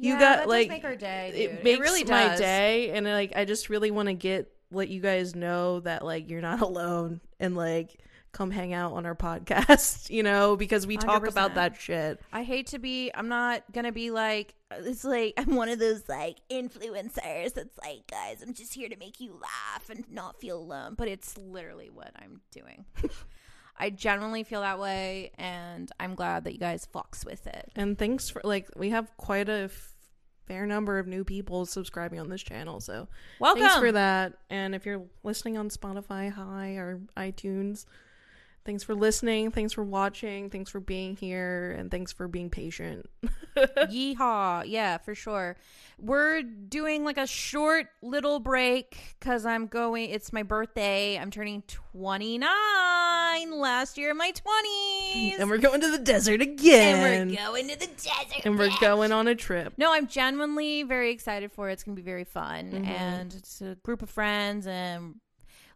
[0.00, 1.40] you Yeah, got like make our day, dude.
[1.40, 2.38] It It makes really my does.
[2.40, 6.30] day, and like I just really want to get let you guys know that like
[6.30, 7.96] you're not alone, and like
[8.32, 11.28] come hang out on our podcast, you know, because we talk 100%.
[11.28, 12.20] about that shit.
[12.32, 13.10] I hate to be.
[13.14, 14.54] I'm not gonna be like.
[14.70, 17.54] It's like I'm one of those like influencers.
[17.54, 20.94] That's like, guys, I'm just here to make you laugh and not feel alone.
[20.96, 22.84] But it's literally what I'm doing.
[23.80, 27.70] I genuinely feel that way, and I'm glad that you guys fucks with it.
[27.76, 29.94] And thanks for like we have quite a f-
[30.46, 33.06] fair number of new people subscribing on this channel, so
[33.38, 33.62] Welcome.
[33.62, 34.34] thanks for that.
[34.50, 37.86] And if you're listening on Spotify, hi, or iTunes,
[38.68, 39.50] thanks for listening.
[39.50, 40.50] Thanks for watching.
[40.50, 43.08] Thanks for being here, and thanks for being patient.
[43.56, 44.64] Yeehaw.
[44.66, 45.56] Yeah, for sure.
[45.98, 51.18] We're doing like a short little break because I'm going, it's my birthday.
[51.18, 52.46] I'm turning 29
[53.52, 55.40] last year in my 20s.
[55.40, 57.22] and we're going to the desert again.
[57.22, 58.44] And we're going to the desert.
[58.44, 59.72] and we're going on a trip.
[59.78, 61.72] No, I'm genuinely very excited for it.
[61.72, 62.72] It's going to be very fun.
[62.72, 62.84] Mm-hmm.
[62.84, 64.66] And it's a group of friends.
[64.66, 65.14] And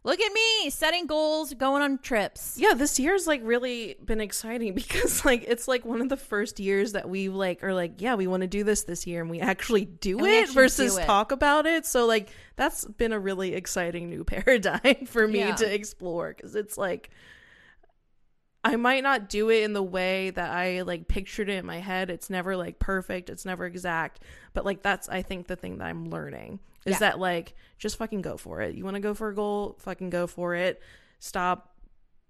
[0.05, 2.55] look at me setting goals, going on trips.
[2.57, 6.59] Yeah, this year's like really been exciting because like it's like one of the first
[6.59, 9.29] years that we like are like, yeah, we want to do this this year and
[9.29, 11.05] we actually do And it actually versus do it.
[11.05, 11.85] talk about it.
[11.85, 15.55] So like that's been a really exciting new paradigm for me Yeah.
[15.55, 17.09] to explore cuz it's like
[18.65, 21.79] I might not do it in the way that I like pictured it in my
[21.79, 22.09] head.
[22.09, 24.21] It's never like perfect, it's never exact,
[24.53, 26.99] but like that's I think the thing that I'm learning is Yeah.
[26.99, 28.75] that like just fucking go for it.
[28.75, 30.81] You want to go for a goal, fucking go for it.
[31.19, 31.75] Stop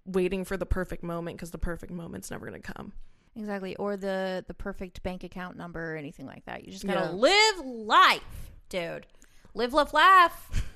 [0.06, 2.92] waiting for the perfect moment because the perfect moment's never going to come.
[3.36, 3.74] Exactly.
[3.76, 6.64] Or the, the perfect bank account number or anything like that.
[6.64, 7.10] You just got to Yeah.
[7.10, 8.22] live life,
[8.68, 9.06] dude.
[9.54, 10.64] Live, love, laugh.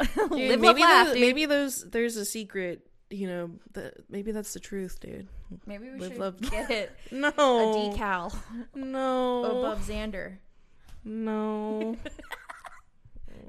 [0.00, 1.20] Dude, live, love, maybe laugh, those, dude.
[1.20, 5.26] maybe those there's a secret, you know, the, maybe that's the truth, dude.
[5.66, 7.30] Maybe we live, should love- get it No.
[7.30, 7.32] a
[7.96, 8.32] decal
[8.76, 9.44] No.
[9.44, 10.36] above Xander.
[11.04, 11.96] No.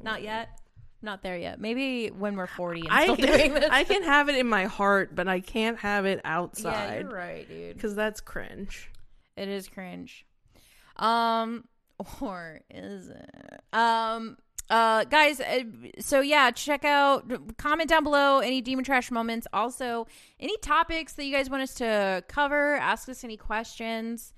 [0.10, 0.50] Not yet.
[1.02, 1.62] Not there yet.
[1.62, 3.70] Maybe when we're 40 and I still doing this.
[3.72, 7.12] I can have it in my heart, but I can't have it yeah, outside you're
[7.12, 7.76] right, dude.
[7.76, 8.92] because that's cringe.
[9.38, 10.26] It is cringe.
[10.98, 11.66] Um,
[12.20, 13.62] or is it?
[13.72, 14.38] Um,
[14.70, 15.40] uh, guys.
[15.40, 15.64] Uh,
[16.00, 17.58] so yeah, check out.
[17.58, 19.48] Comment down below any demon trash moments.
[19.54, 20.06] Also,
[20.40, 22.76] any topics that you guys want us to cover.
[22.76, 24.34] Ask us any questions.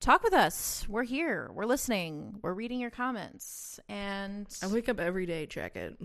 [0.00, 0.86] Talk with us.
[0.88, 1.50] We're here.
[1.52, 2.38] We're listening.
[2.42, 3.80] We're reading your comments.
[3.88, 5.98] And I wake up every day, check it.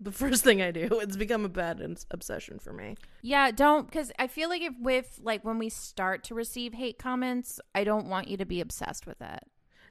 [0.00, 2.96] The first thing I do, it's become a bad obsession for me.
[3.20, 6.98] Yeah, don't because I feel like if with like when we start to receive hate
[6.98, 9.44] comments, I don't want you to be obsessed with it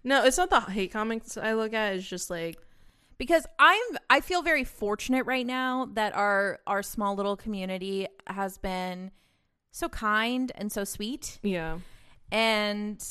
[0.03, 1.93] No, it's not the hate comments I look at.
[1.93, 2.57] It's just like
[3.17, 8.57] because I'm I feel very fortunate right now that our our small little community has
[8.57, 9.11] been
[9.71, 11.77] so kind and so sweet, yeah.
[12.31, 13.03] And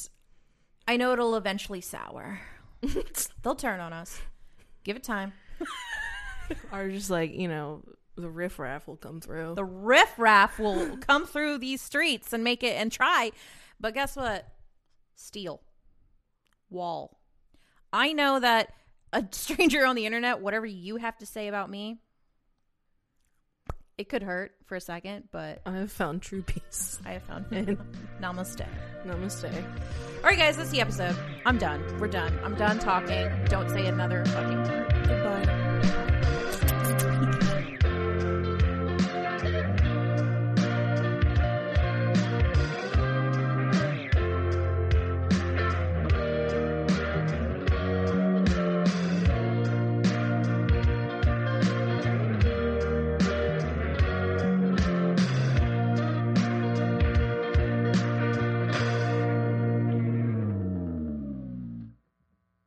[0.88, 2.40] I know it'll eventually sour.
[3.42, 4.20] They'll turn on us.
[4.84, 5.32] Give it time.
[6.72, 7.82] Or just like, you know,
[8.16, 9.54] the riffraff will come through.
[9.54, 13.32] The riffraff will come through these streets and make it and try.
[13.78, 14.46] But guess what?
[15.14, 15.62] Steel.
[16.68, 17.20] Wall.
[17.92, 18.72] I know that
[19.12, 21.98] a stranger on the internet, whatever you have to say about me,
[24.00, 26.98] it could hurt for a second, but I have found true peace.
[27.04, 27.44] I have found
[28.20, 28.66] namaste.
[29.04, 29.54] Namaste.
[29.54, 31.14] All right, guys, that's the episode.
[31.44, 31.84] I'm done.
[32.00, 32.32] We're done.
[32.42, 33.28] I'm done talking.
[33.44, 34.89] Don't say another fucking word.